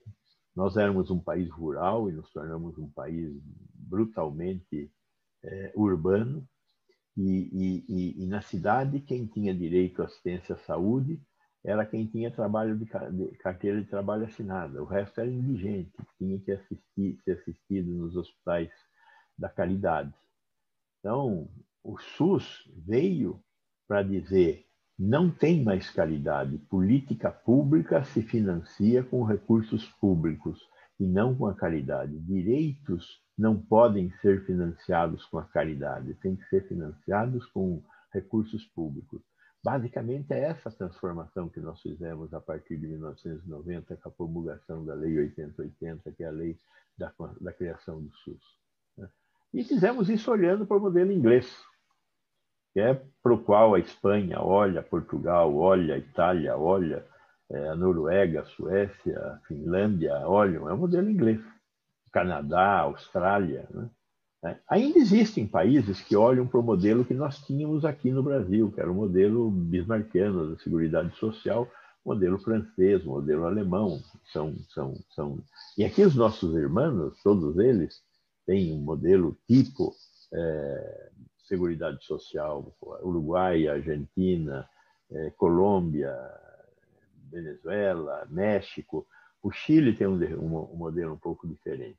[0.59, 3.33] Nós éramos um país rural e nos tornamos um país
[3.75, 4.91] brutalmente
[5.45, 6.45] é, urbano.
[7.17, 11.23] E, e, e, na cidade, quem tinha direito à assistência à saúde
[11.65, 14.83] era quem tinha trabalho de, de carteira de trabalho assinada.
[14.83, 18.73] O resto era indigente, tinha que assistir, ser assistido nos hospitais
[19.39, 20.13] da caridade.
[20.99, 21.49] Então,
[21.85, 23.41] o SUS veio
[23.87, 24.67] para dizer
[24.99, 26.59] não tem mais caridade.
[26.59, 30.59] Política pública se financia com recursos públicos
[30.99, 32.19] e não com a caridade.
[32.19, 37.81] Direitos não podem ser financiados com a caridade, têm que ser financiados com
[38.13, 39.23] recursos públicos.
[39.63, 44.95] Basicamente, é essa transformação que nós fizemos a partir de 1990, com a promulgação da
[44.95, 46.57] Lei 8080, que é a lei
[46.97, 48.59] da, da criação do SUS.
[48.97, 49.09] Né?
[49.55, 51.53] E fizemos isso olhando para o modelo inglês,
[52.79, 57.05] que é para o qual a Espanha olha, Portugal olha, Itália olha,
[57.51, 61.41] é, a Noruega, a Suécia, a Finlândia olham, é o modelo inglês.
[62.13, 63.67] Canadá, Austrália.
[63.75, 63.91] Né?
[64.45, 68.71] É, ainda existem países que olham para o modelo que nós tínhamos aqui no Brasil,
[68.71, 71.69] que era o modelo bismarckiano da Seguridade Social,
[72.07, 73.99] modelo francês, modelo alemão.
[74.33, 75.43] São, são, são...
[75.77, 78.01] E aqui os nossos irmãos, todos eles,
[78.47, 79.93] têm um modelo tipo
[80.33, 81.11] é,
[81.49, 84.69] Seguridade Social, Uruguai, Argentina,
[85.11, 86.15] é, Colômbia,
[87.31, 89.07] Venezuela, México.
[89.43, 91.99] O Chile tem um, um, um, modelo um pouco diferente.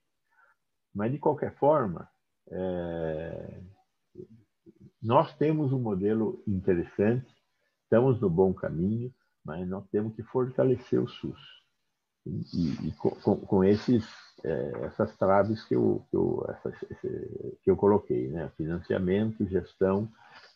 [0.93, 2.07] Mas, de qualquer forma,
[2.47, 3.61] é,
[5.01, 7.33] nós temos um modelo interessante,
[7.83, 11.59] estamos no bom caminho, mas nós temos que fortalecer o SUS.
[12.26, 14.05] E, e com, com, esses,
[14.43, 16.45] é, essas traves que eu, que eu,
[17.63, 18.51] que eu coloquei, né?
[18.55, 20.09] financiamento, gestão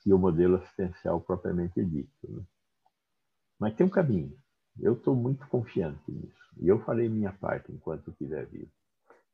[0.05, 2.11] e o modelo assistencial propriamente dito.
[2.30, 2.43] Né?
[3.59, 4.38] Mas tem um caminho.
[4.80, 6.43] Eu estou muito confiante nisso.
[6.59, 8.72] E eu farei minha parte enquanto estiver vivo.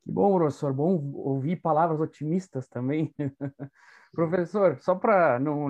[0.03, 0.73] Que bom, professor.
[0.73, 3.13] Bom ouvir palavras otimistas também.
[4.13, 5.67] professor, só para não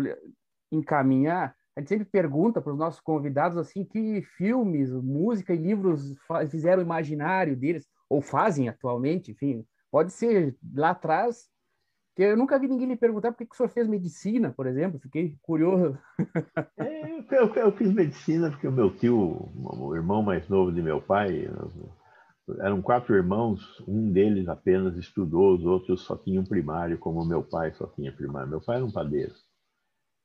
[0.71, 6.13] encaminhar, a gente sempre pergunta para os nossos convidados assim que filmes, música e livros
[6.49, 11.47] fizeram o imaginário deles ou fazem atualmente, enfim, pode ser lá atrás
[12.15, 14.99] que eu nunca vi ninguém me perguntar por que, o senhor fez medicina, por exemplo.
[14.99, 15.97] Fiquei curioso.
[16.77, 20.99] É, eu, eu, fiz medicina porque o meu tio, o irmão mais novo de meu
[21.01, 21.49] pai,
[22.59, 27.71] eram quatro irmãos, um deles apenas estudou, os outros só tinham primário, como meu pai
[27.73, 28.49] só tinha primário.
[28.49, 29.33] Meu pai era um padeiro.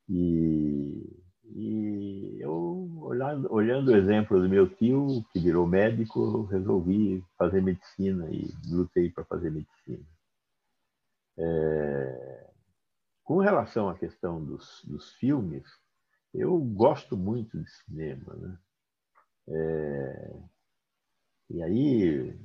[0.08, 1.23] E,
[1.54, 8.28] e eu, olhando, olhando o exemplo do meu tio, que virou médico, resolvi fazer medicina
[8.28, 10.04] e lutei para fazer medicina.
[11.38, 12.50] É,
[13.22, 15.64] com relação à questão dos, dos filmes,
[16.34, 18.58] eu gosto muito de cinema, né?
[19.46, 20.36] É,
[21.50, 22.36] e aí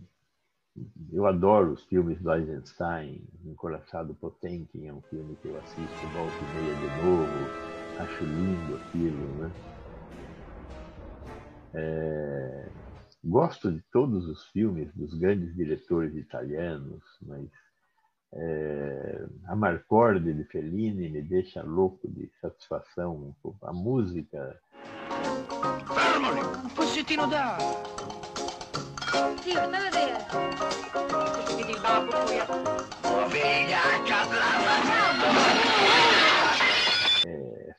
[1.12, 6.44] eu adoro os filmes do Eisenstein, Encoraçado Potemkin é um filme que eu assisto volta
[6.44, 7.69] e meia de novo,
[8.00, 9.52] acho lindo aquilo, né?
[11.74, 12.70] É,
[13.24, 17.48] gosto de todos os filmes dos grandes diretores italianos, mas
[18.34, 23.36] é, a Marcorde de Fellini me deixa louco de satisfação.
[23.62, 24.60] A música.
[25.94, 27.84] Fermoli, un pezzettino d'acqua.
[29.44, 30.18] Zio, stai a vedere.
[31.58, 32.40] Vedi il babbo qui.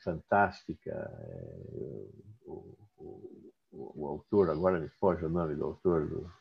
[0.03, 0.91] Fantástica.
[0.91, 2.07] É,
[2.45, 6.31] o, o, o, o, autor, agora me foge o nome do autor do,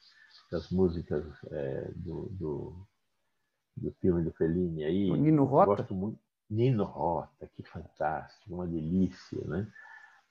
[0.50, 2.86] das músicas é, do, do
[3.80, 5.10] do filme do Fellini aí.
[5.10, 5.76] O Nino Rota?
[5.76, 6.18] Gosto muito.
[6.48, 9.68] Nino Rota, que fantástico, uma delícia, né?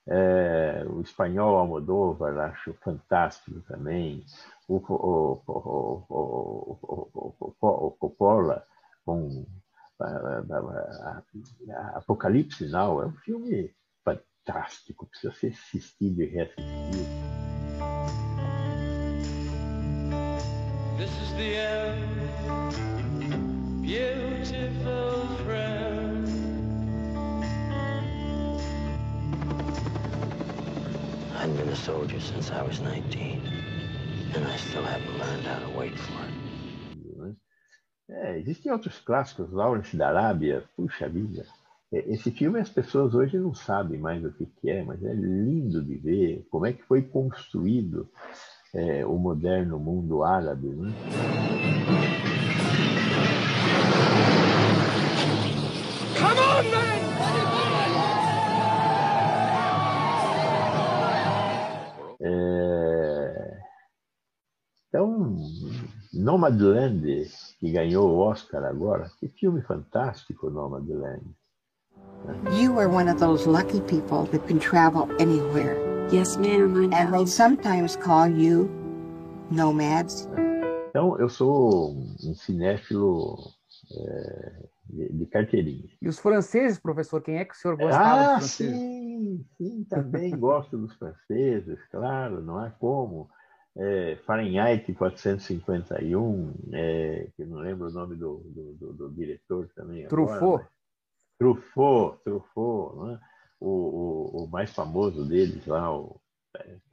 [0.06, 4.26] É, o espanhol Almodóvar acho fantástico também.
[4.68, 6.80] O, o, o,
[7.62, 8.66] o Coppola
[9.06, 9.46] com
[11.96, 13.74] Apocalipse Now é um filme
[14.04, 17.30] fantástico, precisa ser assistido e reassistido.
[20.98, 22.20] This is the end
[23.82, 26.28] beautiful friend.
[31.36, 33.42] I've been a soldier since I was 19,
[34.36, 36.39] and I still haven't learned how to wait for it.
[38.10, 41.46] É, existem outros clássicos, Lawrence da Arábia, puxa vida.
[41.92, 45.84] É, esse filme as pessoas hoje não sabem mais o que é, mas é lindo
[45.84, 48.10] de ver como é que foi construído
[48.74, 50.70] é, o moderno mundo árabe.
[50.70, 50.92] Né?
[66.20, 67.02] Nomadland,
[67.60, 71.24] que ganhou o Oscar agora, que filme fantástico, Nomadland.
[72.52, 75.78] You are one of those lucky people that can travel anywhere.
[76.12, 76.92] Yes, ma'am.
[76.94, 78.70] And they sometimes call you
[79.50, 80.28] nomads.
[80.90, 83.38] Então, eu sou um cinéfilo
[83.90, 85.88] é, de, de, carteirinha.
[86.02, 88.78] E os franceses, professor, quem é que o senhor gostava ah, dos franceses?
[88.78, 93.30] sim, sim, também gosto dos franceses, claro, não há como.
[93.78, 99.70] É, Fahrenheit 451, é, que eu não lembro o nome do, do, do, do diretor
[99.76, 100.08] também.
[100.08, 100.44] Truffaut.
[100.44, 100.70] Agora,
[101.40, 103.20] Truffaut, Truffaut, né?
[103.60, 106.20] o, o, o, mais famoso deles lá, o,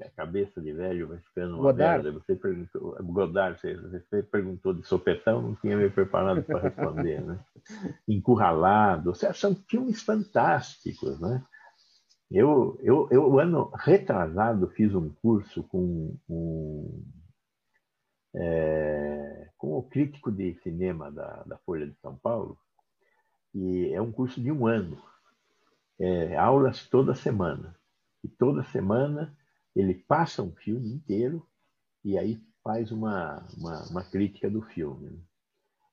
[0.01, 2.05] a cabeça de velho vai ficando uma Godard.
[2.05, 2.21] merda.
[2.21, 7.41] Você perguntou, Godard, você, você perguntou de sopetão, não tinha me preparado para responder, né?
[8.07, 11.43] Encurralado, são filmes fantásticos, né?
[12.31, 17.05] Eu, eu, eu, ano retrasado, fiz um curso com, um,
[18.35, 22.59] é, com o crítico de cinema da, da Folha de São Paulo,
[23.55, 25.01] e é um curso de um ano,
[25.99, 27.75] é, aulas toda semana.
[28.25, 29.37] E toda semana
[29.75, 31.47] ele passa um filme inteiro
[32.05, 35.11] e aí faz uma, uma, uma crítica do filme.
[35.11, 35.19] Né?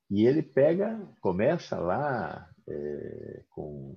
[0.09, 3.95] E ele pega, começa lá é, com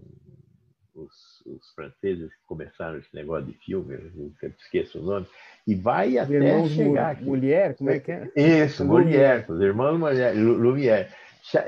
[0.97, 5.27] os, os, franceses que começaram esse negócio de filme, eu sempre esqueço o nome,
[5.67, 7.25] e vai até irmãos chegar aqui.
[7.25, 8.31] Mulher, como é que é?
[8.35, 11.09] Isso, Mulher, os irmãos Mulher, Lumière.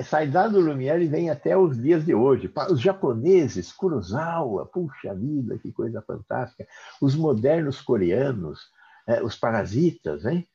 [0.03, 2.51] Sai lá do Lumière e vem até os dias de hoje.
[2.69, 6.67] Os japoneses, Kurosawa, puxa vida, que coisa fantástica.
[7.01, 8.59] Os modernos coreanos,
[9.07, 10.49] é, os parasitas, hein?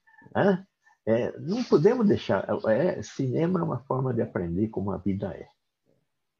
[1.05, 2.45] É, não podemos deixar.
[2.67, 5.47] É, cinema é uma forma de aprender como a vida é.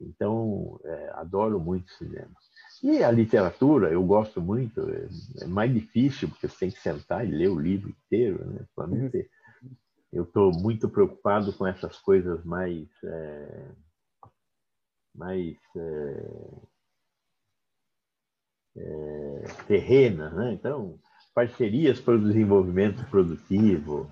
[0.08, 2.32] Então, é, adoro muito cinema.
[2.84, 4.82] E a literatura, eu gosto muito.
[4.90, 5.08] É,
[5.42, 8.58] é, mais difícil, porque você tem que sentar e ler o livro inteiro, né?
[8.58, 9.30] Principalmente
[10.12, 13.72] eu estou muito preocupado com essas coisas mais é,
[15.16, 16.26] mais é,
[18.78, 20.54] é, terrenas, né?
[20.54, 21.00] Então,
[21.34, 24.08] parcerias para o desenvolvimento produtivo,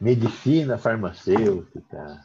[0.00, 2.20] medicina farmacêutica,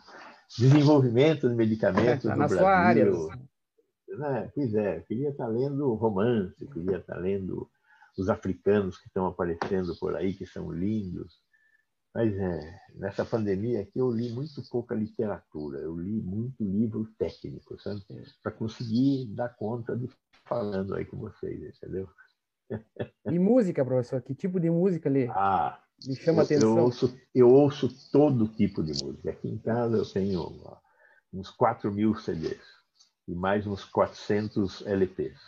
[0.57, 2.67] desenvolvimento de medicamentos tá no Brasil.
[2.67, 3.05] área.
[4.07, 4.51] Né?
[4.53, 7.69] Pois é, eu queria estar lendo romance, queria estar lendo
[8.17, 11.39] os africanos que estão aparecendo por aí, que são lindos.
[12.13, 17.79] Mas é, nessa pandemia aqui eu li muito pouca literatura, eu li muito livro técnico,
[17.79, 18.03] sabe?
[18.43, 20.09] Para conseguir dar conta de
[20.45, 22.09] falando aí com vocês, entendeu?
[23.25, 24.21] E música, professor?
[24.21, 25.27] Que tipo de música lê?
[25.29, 26.77] Ah, Me chama eu, atenção.
[26.77, 29.31] Eu ouço, eu ouço todo tipo de música.
[29.31, 30.51] Aqui em casa eu tenho
[31.33, 32.61] uns 4 mil CDs
[33.27, 35.39] e mais uns 400 LPs.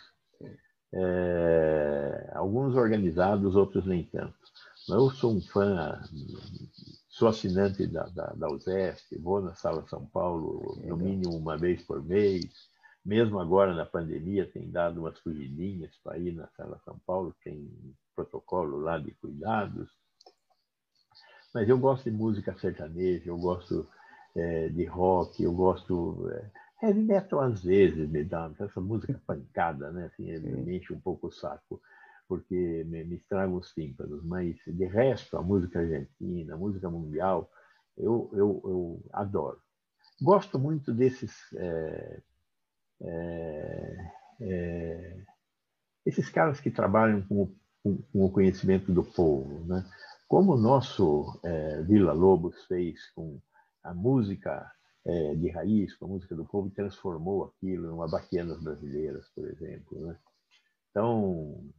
[0.96, 4.34] É, alguns organizados, outros nem tanto.
[4.88, 6.00] Eu sou um fã,
[7.08, 11.82] sou assinante da, da, da USESP, vou na Sala São Paulo no mínimo uma vez
[11.82, 12.44] por mês.
[13.04, 17.70] Mesmo agora na pandemia, tem dado umas fugidinhas para ir na Sala São Paulo, tem
[18.14, 19.90] protocolo lá de cuidados.
[21.54, 23.88] Mas eu gosto de música sertaneja, eu gosto
[24.34, 26.28] é, de rock, eu gosto.
[26.30, 26.50] É,
[26.86, 30.06] heavy metal às vezes me dá, essa música pancada, né?
[30.06, 31.80] Assim, me enche um pouco o saco
[32.28, 37.50] porque me, me estragam os tímpanos, mas de resto, a música argentina, a música mundial,
[37.96, 39.60] eu, eu, eu adoro.
[40.20, 42.22] Gosto muito desses é,
[44.40, 45.16] é,
[46.06, 47.52] esses caras que trabalham com,
[47.82, 49.84] com, com, o conhecimento do povo, né?
[50.28, 53.40] Como o nosso é, Vila Lobos fez com
[53.82, 54.70] a música
[55.04, 59.46] é, de raiz, com a música do povo, transformou aquilo em uma baquianas brasileiras, por
[59.48, 60.06] exemplo.
[60.06, 60.18] Né?
[60.90, 61.70] Então,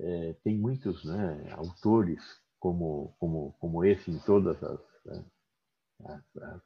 [0.00, 2.22] é, tem muitos né, autores
[2.58, 5.24] como, como, como esse em todas as, né,
[6.04, 6.62] as, as,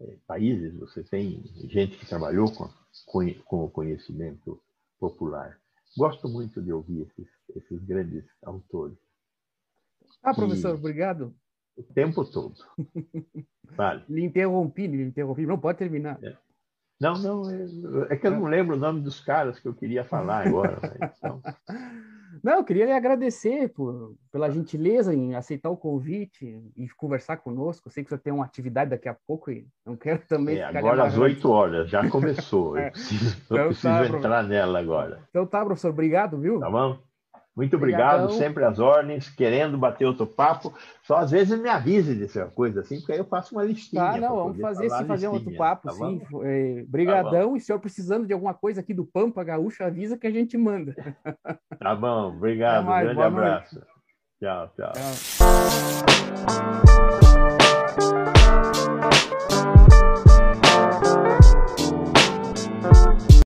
[0.00, 2.68] é, países você tem gente que trabalhou com,
[3.06, 4.62] com, com o conhecimento
[4.98, 5.58] popular.
[5.96, 8.96] Gosto muito de ouvir esses, esses grandes autores.
[10.22, 11.34] Ah, professor, E- obrigado.
[11.76, 12.54] O tempo todo.
[13.76, 14.04] Vale.
[14.08, 15.44] Lhe interrompi, lhe interrompi.
[15.46, 16.18] Não pode terminar.
[16.98, 20.02] Não, não, é- é que eu não lembro o nome dos caras que eu queria
[20.04, 20.78] falar agora.
[20.82, 21.42] mas, então,
[22.46, 27.88] Não, eu queria lhe agradecer por, pela gentileza em aceitar o convite e conversar conosco.
[27.88, 30.62] Eu sei que você tem uma atividade daqui a pouco e não quero também é,
[30.62, 31.22] agora às amarrando.
[31.22, 32.78] 8 horas, já começou.
[32.78, 35.26] Eu preciso, eu Então preciso tá, entrar nela agora.
[35.28, 36.60] Então tá, professor, obrigado, viu?
[36.60, 36.96] Tá bom?
[37.56, 38.38] Muito obrigado, Obrigadão.
[38.38, 40.74] sempre às ordens, querendo bater outro papo.
[41.02, 44.02] Só às vezes me avise dessa coisa assim, porque aí eu faço uma listinha.
[44.02, 46.20] Tá, não, vamos fazer fazer um outro papo, tá sim.
[46.30, 46.44] bom?
[46.44, 50.26] É, brigadão, e se senhor precisando de alguma coisa aqui do Pampa Gaúcho, avisa que
[50.26, 50.94] a gente manda.
[51.78, 53.46] Tá bom, obrigado, mais, grande boa noite.
[53.46, 53.82] abraço.
[54.40, 54.92] Tchau, tchau.
[55.38, 56.85] Tchau.